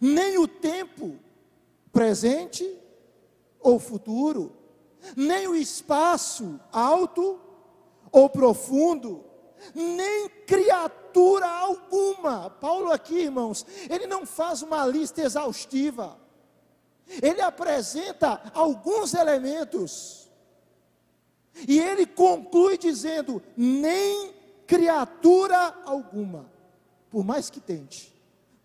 nem 0.02 0.38
o 0.38 0.48
tempo 0.48 1.18
presente 1.92 2.78
ou 3.60 3.80
futuro, 3.80 4.56
nem 5.16 5.48
o 5.48 5.56
espaço 5.56 6.60
alto 6.72 7.40
ou 8.12 8.30
profundo, 8.30 9.24
nem 9.74 10.30
criatura 10.46 11.48
alguma. 11.48 12.50
Paulo 12.50 12.92
aqui, 12.92 13.22
irmãos, 13.22 13.66
ele 13.90 14.08
não 14.08 14.26
faz 14.26 14.62
uma 14.62 14.86
lista 14.86 15.22
exaustiva. 15.22 16.18
Ele 17.22 17.42
apresenta 17.42 18.52
alguns 18.54 19.14
elementos. 19.14 20.30
E 21.68 21.80
ele 21.80 22.06
conclui 22.06 22.78
dizendo: 22.78 23.42
nem 23.56 24.37
criatura 24.68 25.82
alguma, 25.86 26.52
por 27.10 27.24
mais 27.24 27.50
que 27.50 27.62
tente, 27.62 28.14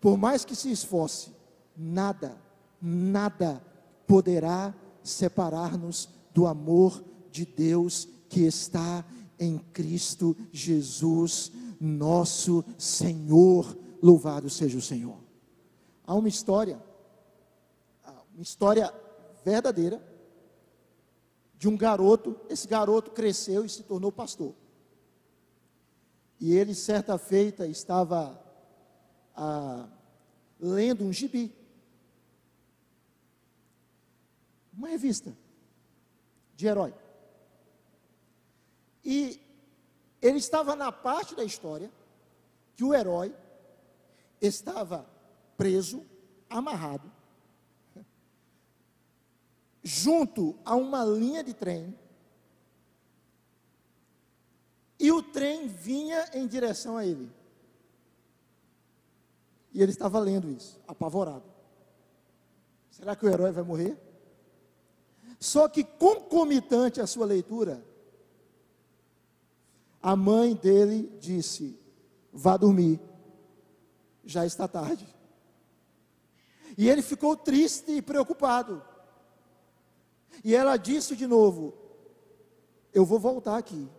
por 0.01 0.17
mais 0.17 0.43
que 0.43 0.53
se 0.53 0.69
esforce, 0.69 1.31
nada, 1.75 2.37
nada 2.81 3.63
poderá 4.05 4.75
separar-nos 5.01 6.09
do 6.33 6.45
amor 6.45 7.03
de 7.31 7.45
Deus 7.45 8.07
que 8.27 8.41
está 8.41 9.05
em 9.39 9.57
Cristo 9.57 10.35
Jesus, 10.51 11.51
nosso 11.79 12.63
Senhor. 12.77 13.77
Louvado 14.01 14.49
seja 14.49 14.77
o 14.77 14.81
Senhor. 14.81 15.17
Há 16.05 16.13
uma 16.13 16.27
história, 16.27 16.81
uma 18.33 18.43
história 18.43 18.93
verdadeira, 19.45 20.03
de 21.57 21.69
um 21.69 21.77
garoto. 21.77 22.35
Esse 22.49 22.67
garoto 22.67 23.11
cresceu 23.11 23.63
e 23.63 23.69
se 23.69 23.83
tornou 23.83 24.11
pastor. 24.11 24.53
E 26.39 26.53
ele, 26.53 26.73
certa 26.73 27.17
feita, 27.17 27.65
estava 27.67 28.41
ah, 29.35 29.87
lendo 30.59 31.03
um 31.03 31.13
gibi. 31.13 31.53
Uma 34.73 34.89
revista 34.89 35.35
de 36.55 36.67
herói. 36.67 36.93
E 39.03 39.39
ele 40.21 40.37
estava 40.37 40.75
na 40.75 40.91
parte 40.91 41.35
da 41.35 41.43
história 41.43 41.91
que 42.75 42.83
o 42.83 42.93
herói 42.93 43.35
estava 44.41 45.05
preso, 45.57 46.05
amarrado, 46.49 47.11
junto 49.83 50.57
a 50.63 50.75
uma 50.75 51.03
linha 51.03 51.43
de 51.43 51.53
trem, 51.53 51.97
e 55.03 55.11
o 55.11 55.21
trem 55.21 55.67
vinha 55.67 56.29
em 56.33 56.47
direção 56.47 56.95
a 56.95 57.05
ele. 57.05 57.29
E 59.73 59.81
ele 59.81 59.91
estava 59.91 60.17
lendo 60.17 60.49
isso, 60.49 60.81
apavorado. 60.87 61.43
Será 62.89 63.13
que 63.13 63.25
o 63.25 63.29
herói 63.29 63.51
vai 63.51 63.65
morrer? 63.65 64.01
Só 65.41 65.67
que 65.67 65.83
concomitante 65.83 67.01
à 67.01 67.05
sua 67.05 67.25
leitura, 67.25 67.85
a 70.01 70.15
mãe 70.15 70.55
dele 70.55 71.13
disse: 71.19 71.77
Vá 72.31 72.55
dormir, 72.55 72.97
já 74.23 74.45
está 74.45 74.69
tarde. 74.69 75.05
E 76.77 76.89
ele 76.89 77.01
ficou 77.01 77.35
triste 77.35 77.91
e 77.91 78.01
preocupado. 78.01 78.81
E 80.45 80.55
ela 80.55 80.77
disse 80.77 81.13
de 81.13 81.27
novo: 81.27 81.73
Eu 82.93 83.05
vou 83.05 83.19
voltar 83.19 83.57
aqui. 83.57 83.91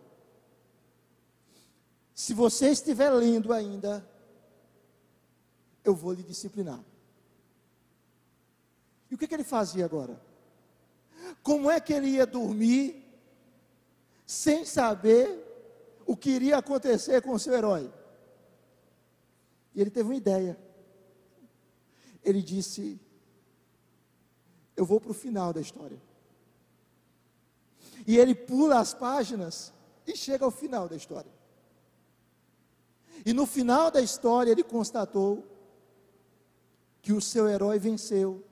Se 2.15 2.33
você 2.33 2.69
estiver 2.69 3.09
lendo 3.09 3.51
ainda, 3.51 4.09
eu 5.83 5.93
vou 5.93 6.13
lhe 6.13 6.23
disciplinar. 6.23 6.81
E 9.11 9.15
o 9.15 9.17
que, 9.17 9.27
que 9.27 9.33
ele 9.33 9.43
fazia 9.43 9.83
agora? 9.83 10.19
Como 11.43 11.69
é 11.69 11.77
que 11.81 11.91
ele 11.91 12.07
ia 12.07 12.25
dormir 12.25 13.03
sem 14.25 14.63
saber 14.63 15.43
o 16.05 16.15
que 16.15 16.29
iria 16.29 16.57
acontecer 16.57 17.21
com 17.21 17.33
o 17.33 17.39
seu 17.39 17.53
herói? 17.53 17.91
E 19.75 19.81
ele 19.81 19.91
teve 19.91 20.07
uma 20.07 20.15
ideia. 20.15 20.57
Ele 22.23 22.41
disse: 22.41 22.97
Eu 24.73 24.85
vou 24.85 25.01
para 25.01 25.11
o 25.11 25.13
final 25.13 25.51
da 25.51 25.59
história. 25.59 26.01
E 28.07 28.17
ele 28.17 28.33
pula 28.33 28.79
as 28.79 28.93
páginas 28.93 29.73
e 30.07 30.15
chega 30.15 30.45
ao 30.45 30.51
final 30.51 30.87
da 30.87 30.95
história. 30.95 31.34
E 33.23 33.33
no 33.33 33.45
final 33.45 33.91
da 33.91 34.01
história 34.01 34.51
ele 34.51 34.63
constatou 34.63 35.45
que 37.01 37.13
o 37.13 37.21
seu 37.21 37.47
herói 37.47 37.77
venceu 37.77 38.43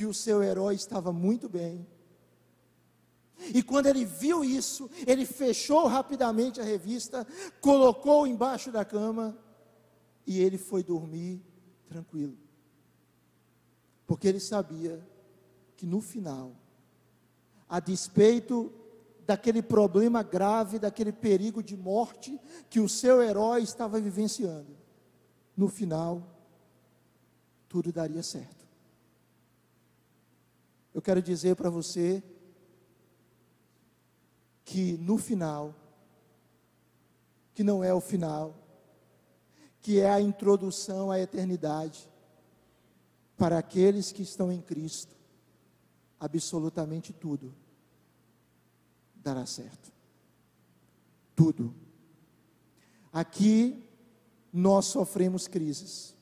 que 0.00 0.06
o 0.06 0.14
seu 0.14 0.42
herói 0.42 0.74
estava 0.76 1.12
muito 1.12 1.46
bem. 1.46 1.86
E 3.54 3.62
quando 3.62 3.84
ele 3.84 4.02
viu 4.02 4.42
isso, 4.42 4.88
ele 5.06 5.26
fechou 5.26 5.86
rapidamente 5.86 6.58
a 6.58 6.64
revista, 6.64 7.26
colocou 7.60 8.26
embaixo 8.26 8.72
da 8.72 8.82
cama 8.82 9.36
e 10.26 10.40
ele 10.40 10.56
foi 10.56 10.82
dormir 10.82 11.42
tranquilo. 11.86 12.34
Porque 14.06 14.26
ele 14.26 14.40
sabia 14.40 15.06
que 15.76 15.84
no 15.84 16.00
final, 16.00 16.56
a 17.68 17.78
despeito 17.78 18.72
daquele 19.30 19.62
problema 19.62 20.24
grave, 20.24 20.76
daquele 20.76 21.12
perigo 21.12 21.62
de 21.62 21.76
morte 21.76 22.36
que 22.68 22.80
o 22.80 22.88
seu 22.88 23.22
herói 23.22 23.62
estava 23.62 24.00
vivenciando, 24.00 24.76
no 25.56 25.68
final, 25.68 26.36
tudo 27.68 27.92
daria 27.92 28.24
certo. 28.24 28.66
Eu 30.92 31.00
quero 31.00 31.22
dizer 31.22 31.54
para 31.54 31.70
você 31.70 32.20
que 34.64 34.98
no 34.98 35.16
final, 35.16 35.76
que 37.54 37.62
não 37.62 37.84
é 37.84 37.94
o 37.94 38.00
final, 38.00 38.56
que 39.80 40.00
é 40.00 40.10
a 40.10 40.20
introdução 40.20 41.08
à 41.08 41.20
eternidade, 41.20 42.10
para 43.36 43.58
aqueles 43.58 44.10
que 44.10 44.24
estão 44.24 44.50
em 44.50 44.60
Cristo, 44.60 45.14
absolutamente 46.18 47.12
tudo 47.12 47.54
dará 49.22 49.46
certo. 49.46 49.92
Tudo. 51.34 51.74
Aqui 53.12 53.82
nós 54.52 54.86
sofremos 54.86 55.46
crises. 55.46 56.14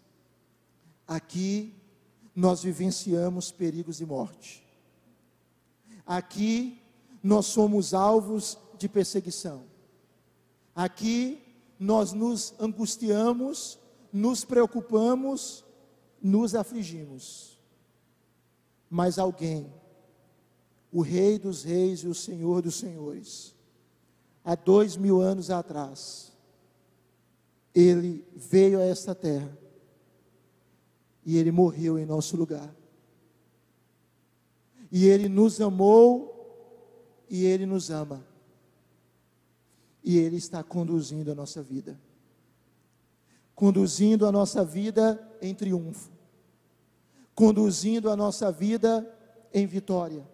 Aqui 1.06 1.74
nós 2.34 2.62
vivenciamos 2.62 3.50
perigos 3.50 3.96
de 3.96 4.06
morte. 4.06 4.64
Aqui 6.06 6.80
nós 7.22 7.46
somos 7.46 7.92
alvos 7.92 8.58
de 8.78 8.88
perseguição. 8.88 9.64
Aqui 10.74 11.42
nós 11.78 12.12
nos 12.12 12.54
angustiamos, 12.58 13.78
nos 14.12 14.44
preocupamos, 14.44 15.64
nos 16.22 16.54
afligimos. 16.54 17.58
Mas 18.88 19.18
alguém, 19.18 19.72
o 20.92 21.02
Rei 21.02 21.38
dos 21.38 21.62
Reis 21.62 22.00
e 22.00 22.08
o 22.08 22.14
Senhor 22.14 22.62
dos 22.62 22.76
Senhores, 22.76 23.54
há 24.44 24.54
dois 24.54 24.96
mil 24.96 25.20
anos 25.20 25.50
atrás, 25.50 26.32
ele 27.74 28.26
veio 28.34 28.80
a 28.80 28.84
esta 28.84 29.14
terra 29.14 29.56
e 31.24 31.36
ele 31.36 31.52
morreu 31.52 31.98
em 31.98 32.06
nosso 32.06 32.36
lugar. 32.36 32.74
E 34.90 35.06
ele 35.06 35.28
nos 35.28 35.60
amou 35.60 36.34
e 37.28 37.44
ele 37.44 37.66
nos 37.66 37.90
ama. 37.90 38.26
E 40.02 40.16
ele 40.16 40.36
está 40.36 40.64
conduzindo 40.64 41.30
a 41.30 41.34
nossa 41.34 41.62
vida. 41.62 42.00
Conduzindo 43.54 44.26
a 44.26 44.32
nossa 44.32 44.64
vida 44.64 45.20
em 45.42 45.54
triunfo. 45.54 46.10
Conduzindo 47.34 48.10
a 48.10 48.16
nossa 48.16 48.50
vida 48.50 49.06
em 49.52 49.66
vitória. 49.66 50.26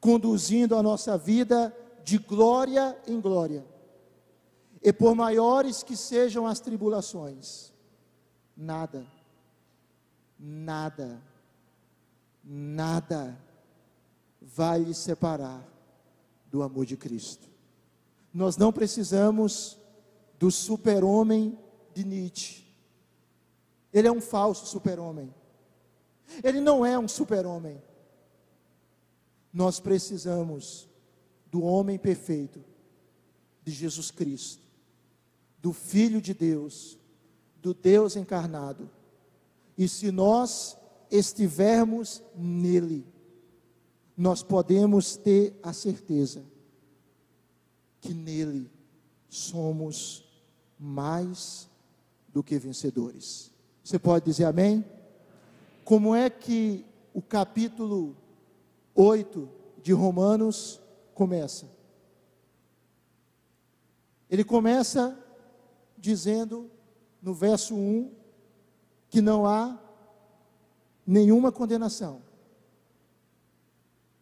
Conduzindo 0.00 0.74
a 0.76 0.82
nossa 0.82 1.18
vida 1.18 1.76
de 2.02 2.18
glória 2.18 2.98
em 3.06 3.20
glória. 3.20 3.64
E 4.82 4.92
por 4.92 5.14
maiores 5.14 5.82
que 5.82 5.96
sejam 5.96 6.46
as 6.46 6.58
tribulações, 6.58 7.72
nada 8.56 9.06
nada, 10.40 11.22
nada 12.42 13.38
vai 14.40 14.80
lhe 14.80 14.94
separar 14.94 15.62
do 16.50 16.62
amor 16.62 16.86
de 16.86 16.96
Cristo. 16.96 17.46
Nós 18.32 18.56
não 18.56 18.72
precisamos 18.72 19.78
do 20.38 20.50
super-homem 20.50 21.58
de 21.92 22.04
Nietzsche. 22.04 22.64
Ele 23.92 24.08
é 24.08 24.12
um 24.12 24.20
falso 24.20 24.66
super-homem. 24.66 25.34
Ele 26.42 26.60
não 26.60 26.86
é 26.86 26.98
um 26.98 27.08
super-homem. 27.08 27.82
Nós 29.52 29.80
precisamos 29.80 30.88
do 31.50 31.62
homem 31.62 31.98
perfeito, 31.98 32.64
de 33.64 33.72
Jesus 33.72 34.10
Cristo, 34.10 34.62
do 35.58 35.72
Filho 35.72 36.20
de 36.20 36.32
Deus, 36.32 36.98
do 37.60 37.74
Deus 37.74 38.16
encarnado 38.16 38.88
E 39.76 39.86
se 39.86 40.10
nós 40.10 40.76
estivermos 41.10 42.22
nele, 42.34 43.06
nós 44.16 44.42
podemos 44.42 45.16
ter 45.16 45.58
a 45.62 45.72
certeza 45.72 46.44
que 48.00 48.14
nele 48.14 48.70
somos 49.28 50.24
mais 50.78 51.68
do 52.28 52.42
que 52.42 52.58
vencedores. 52.58 53.50
Você 53.82 53.98
pode 53.98 54.26
dizer 54.26 54.44
amém? 54.44 54.84
Como 55.84 56.14
é 56.14 56.28
que 56.30 56.84
o 57.12 57.20
capítulo 57.22 58.16
8 58.94 59.48
de 59.82 59.92
Romanos 59.92 60.80
começa? 61.14 61.68
Ele 64.28 64.44
começa 64.44 65.18
dizendo 65.98 66.70
no 67.20 67.34
verso 67.34 67.74
1 67.74 68.12
que 69.08 69.20
não 69.20 69.44
há 69.44 69.78
nenhuma 71.06 71.50
condenação 71.50 72.22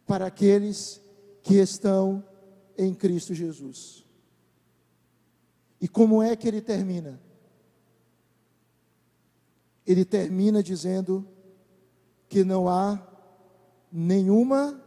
para 0.07 0.25
aqueles 0.25 0.99
que 1.43 1.55
estão 1.55 2.23
em 2.75 2.93
Cristo 2.95 3.33
Jesus. 3.33 4.03
E 5.79 5.87
como 5.87 6.21
é 6.21 6.35
que 6.35 6.47
ele 6.47 6.61
termina? 6.61 7.21
Ele 9.85 10.03
termina 10.03 10.63
dizendo 10.63 11.27
que 12.27 12.43
não 12.43 12.67
há 12.67 12.97
nenhuma 13.91 14.81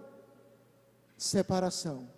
separação 1.17 2.09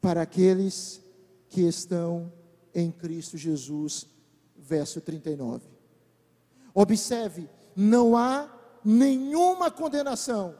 para 0.00 0.22
aqueles 0.22 1.00
que 1.48 1.62
estão 1.62 2.32
em 2.74 2.90
Cristo 2.90 3.38
Jesus, 3.38 4.06
verso 4.56 5.00
39. 5.00 5.66
Observe, 6.74 7.48
não 7.76 8.16
há 8.16 8.50
nenhuma 8.84 9.70
condenação 9.70 10.56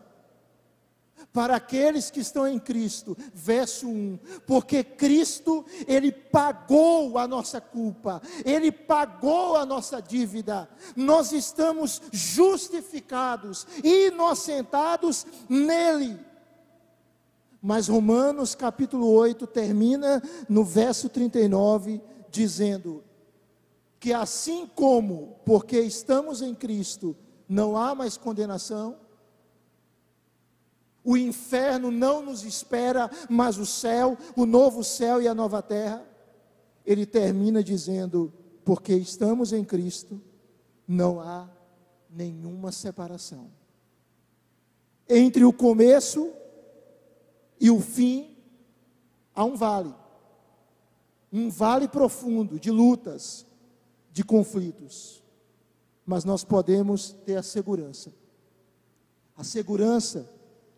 para 1.33 1.57
aqueles 1.57 2.11
que 2.11 2.21
estão 2.21 2.47
em 2.47 2.59
Cristo, 2.59 3.17
verso 3.33 3.89
1, 3.89 4.19
porque 4.47 4.85
Cristo, 4.85 5.65
Ele 5.87 6.12
pagou 6.12 7.19
a 7.19 7.27
nossa 7.27 7.61
culpa, 7.61 8.23
Ele 8.45 8.71
pagou 8.71 9.57
a 9.57 9.67
nossa 9.67 10.01
dívida, 10.01 10.69
nós 10.95 11.33
estamos 11.33 12.01
justificados, 12.12 13.67
inocentados 13.83 15.27
nele. 15.49 16.19
Mas 17.61 17.89
Romanos 17.89 18.55
capítulo 18.55 19.09
8 19.11 19.47
termina 19.47 20.23
no 20.49 20.62
verso 20.62 21.09
39, 21.09 22.01
dizendo: 22.31 23.03
que 24.05 24.12
assim 24.12 24.67
como, 24.67 25.39
porque 25.47 25.81
estamos 25.81 26.43
em 26.43 26.55
Cristo, 26.55 27.17
não 27.49 27.75
há 27.75 27.95
mais 27.95 28.19
condenação, 28.19 28.99
o 31.05 31.19
inferno 31.19 31.91
não 31.91 32.23
nos 32.25 32.45
espera, 32.45 33.11
mas 33.29 33.59
o 33.59 33.67
céu, 33.67 34.17
o 34.35 34.47
novo 34.47 34.83
céu 34.83 35.21
e 35.21 35.29
a 35.29 35.35
nova 35.35 35.61
terra. 35.61 36.03
Ele 36.85 37.05
termina 37.05 37.63
dizendo: 37.63 38.33
porque 38.65 38.95
estamos 38.95 39.53
em 39.53 39.63
Cristo, 39.63 40.21
não 40.89 41.21
há 41.21 41.49
nenhuma 42.09 42.73
separação. 42.73 43.51
Entre 45.07 45.45
o 45.45 45.53
começo 45.53 46.33
e 47.61 47.71
o 47.71 47.81
fim, 47.81 48.39
há 49.35 49.45
um 49.45 49.55
vale. 49.55 49.95
Um 51.31 51.51
vale 51.51 51.87
profundo 51.87 52.59
de 52.59 52.71
lutas, 52.71 53.47
de 54.11 54.25
conflitos. 54.25 55.23
Mas 56.07 56.25
nós 56.25 56.45
podemos 56.45 57.13
ter 57.27 57.37
a 57.37 57.43
segurança. 57.43 58.13
A 59.37 59.45
segurança 59.45 60.31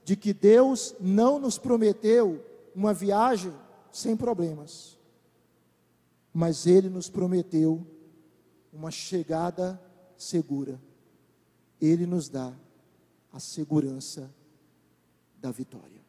de 0.07 0.15
que 0.15 0.33
Deus 0.33 0.95
não 1.01 1.37
nos 1.37 1.59
prometeu 1.59 2.41
uma 2.73 2.95
viagem 2.95 3.53
sem 3.91 4.17
problemas, 4.17 4.97
mas 6.33 6.65
Ele 6.65 6.89
nos 6.89 7.11
prometeu 7.11 7.85
uma 8.73 8.93
chegada 8.93 9.83
segura. 10.17 10.81
Ele 11.81 12.07
nos 12.07 12.29
dá 12.29 12.55
a 13.33 13.41
segurança 13.41 14.33
da 15.41 15.51
vitória. 15.51 16.01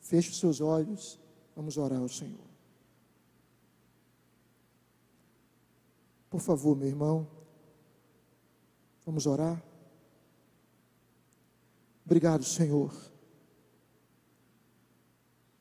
Feche 0.00 0.30
os 0.30 0.40
seus 0.40 0.60
olhos, 0.60 1.16
vamos 1.54 1.76
orar 1.76 2.00
ao 2.00 2.08
Senhor. 2.08 2.48
Por 6.28 6.40
favor, 6.40 6.76
meu 6.76 6.88
irmão, 6.88 7.28
vamos 9.04 9.24
orar. 9.24 9.62
Obrigado, 12.04 12.42
Senhor 12.42 13.14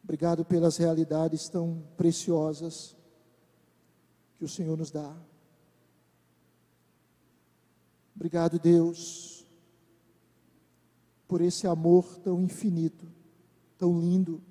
Obrigado 0.06 0.46
pelas 0.46 0.78
realidades 0.78 1.50
tão 1.50 1.84
preciosas 1.98 2.96
que 4.36 4.46
o 4.46 4.48
Senhor 4.48 4.78
nos 4.78 4.92
dá. 4.92 5.12
Obrigado, 8.16 8.60
Deus, 8.60 9.48
por 11.28 11.42
esse 11.42 11.66
amor 11.66 12.20
tão 12.20 12.40
infinito, 12.40 13.12
tão 13.80 14.00
lindo, 14.00 14.44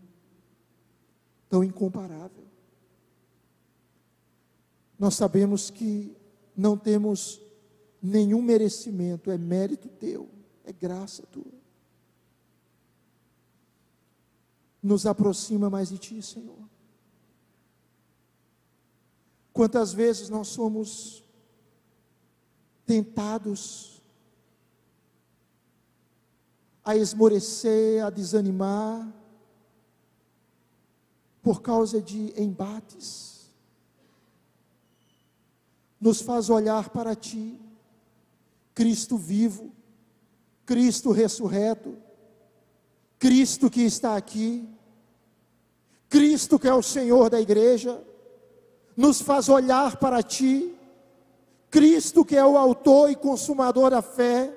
tão 1.48 1.62
incomparável. 1.62 2.44
Nós 4.98 5.14
sabemos 5.14 5.70
que 5.70 6.16
não 6.56 6.76
temos 6.76 7.40
nenhum 8.02 8.42
merecimento, 8.42 9.30
é 9.30 9.38
mérito 9.38 9.88
teu, 9.88 10.28
é 10.64 10.72
graça 10.72 11.22
tua. 11.28 11.63
Nos 14.84 15.06
aproxima 15.06 15.70
mais 15.70 15.88
de 15.88 15.96
Ti, 15.96 16.20
Senhor. 16.20 16.58
Quantas 19.50 19.94
vezes 19.94 20.28
nós 20.28 20.48
somos 20.48 21.24
tentados 22.84 24.02
a 26.84 26.94
esmorecer, 26.94 28.04
a 28.04 28.10
desanimar, 28.10 29.10
por 31.40 31.62
causa 31.62 32.00
de 32.00 32.38
embates, 32.38 33.50
nos 35.98 36.20
faz 36.20 36.50
olhar 36.50 36.90
para 36.90 37.14
Ti, 37.14 37.58
Cristo 38.74 39.16
vivo, 39.16 39.72
Cristo 40.66 41.10
ressurreto, 41.10 42.03
Cristo 43.24 43.70
que 43.70 43.80
está 43.80 44.18
aqui, 44.18 44.68
Cristo, 46.10 46.58
que 46.58 46.68
é 46.68 46.74
o 46.74 46.82
Senhor 46.82 47.30
da 47.30 47.40
igreja, 47.40 48.04
nos 48.94 49.22
faz 49.22 49.48
olhar 49.48 49.96
para 49.96 50.22
Ti, 50.22 50.78
Cristo, 51.70 52.22
que 52.22 52.36
é 52.36 52.44
o 52.44 52.58
Autor 52.58 53.10
e 53.10 53.16
Consumador 53.16 53.92
da 53.92 54.02
fé, 54.02 54.52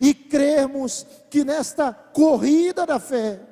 e 0.00 0.14
crermos 0.14 1.04
que 1.28 1.44
nesta 1.44 1.92
corrida 1.92 2.86
da 2.86 2.98
fé, 2.98 3.46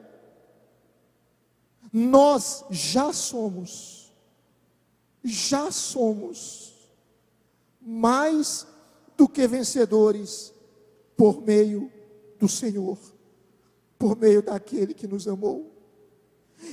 nós 1.93 2.65
já 2.71 3.13
somos, 3.13 4.11
já 5.23 5.71
somos 5.71 6.73
mais 7.79 8.67
do 9.19 9.29
que 9.29 9.47
vencedores 9.47 10.51
por 11.15 11.43
meio 11.43 11.93
do 12.41 12.49
Senhor, 12.49 12.97
por 13.99 14.17
meio 14.17 14.43
daquele 14.43 14.95
que 14.95 15.07
nos 15.07 15.27
amou. 15.27 15.73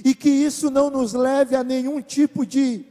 E 0.04 0.16
que 0.16 0.30
isso 0.30 0.70
não 0.70 0.90
nos 0.90 1.14
leve 1.14 1.56
a 1.56 1.64
nenhum 1.64 2.02
tipo 2.02 2.46
de 2.46 2.86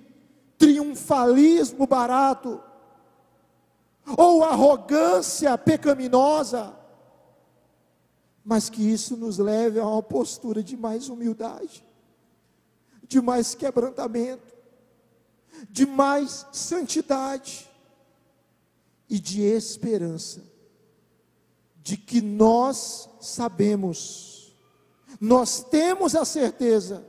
triunfalismo 0.59 1.87
barato 1.87 2.61
ou 4.17 4.45
arrogância 4.45 5.57
pecaminosa, 5.57 6.77
mas 8.45 8.69
que 8.69 8.83
isso 8.83 9.17
nos 9.17 9.39
leve 9.39 9.79
a 9.79 9.87
uma 9.87 10.03
postura 10.03 10.63
de 10.63 10.77
mais 10.77 11.09
humildade, 11.09 11.85
de 13.07 13.21
mais 13.21 13.55
quebrantamento, 13.55 14.53
de 15.71 15.87
mais 15.87 16.47
santidade 16.53 17.71
e 19.09 19.19
de 19.19 19.43
esperança, 19.43 20.43
de 21.83 21.97
que 21.97 22.21
nós 22.21 23.09
sabemos 23.21 24.33
nós 25.23 25.63
temos 25.63 26.17
a 26.17 26.25
certeza 26.25 27.07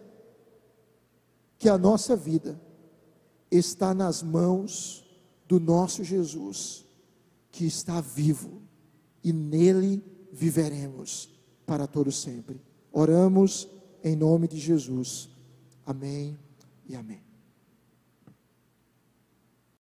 que 1.58 1.68
a 1.68 1.80
nossa 1.80 2.16
vida 2.16 2.62
está 3.50 3.92
nas 3.92 4.22
mãos 4.22 5.04
do 5.48 5.60
nosso 5.60 6.04
Jesus, 6.04 6.86
que 7.52 7.66
está 7.66 8.02
vivo 8.02 8.62
e 9.24 9.34
nele 9.34 10.04
viveremos 10.32 11.30
para 11.66 11.88
todo 11.88 12.12
sempre. 12.12 12.62
Oramos 12.92 13.68
em 14.04 14.16
nome 14.16 14.48
de 14.48 14.60
Jesus. 14.60 15.28
Amém 15.84 16.38
e 16.88 16.96
amém. 16.96 17.23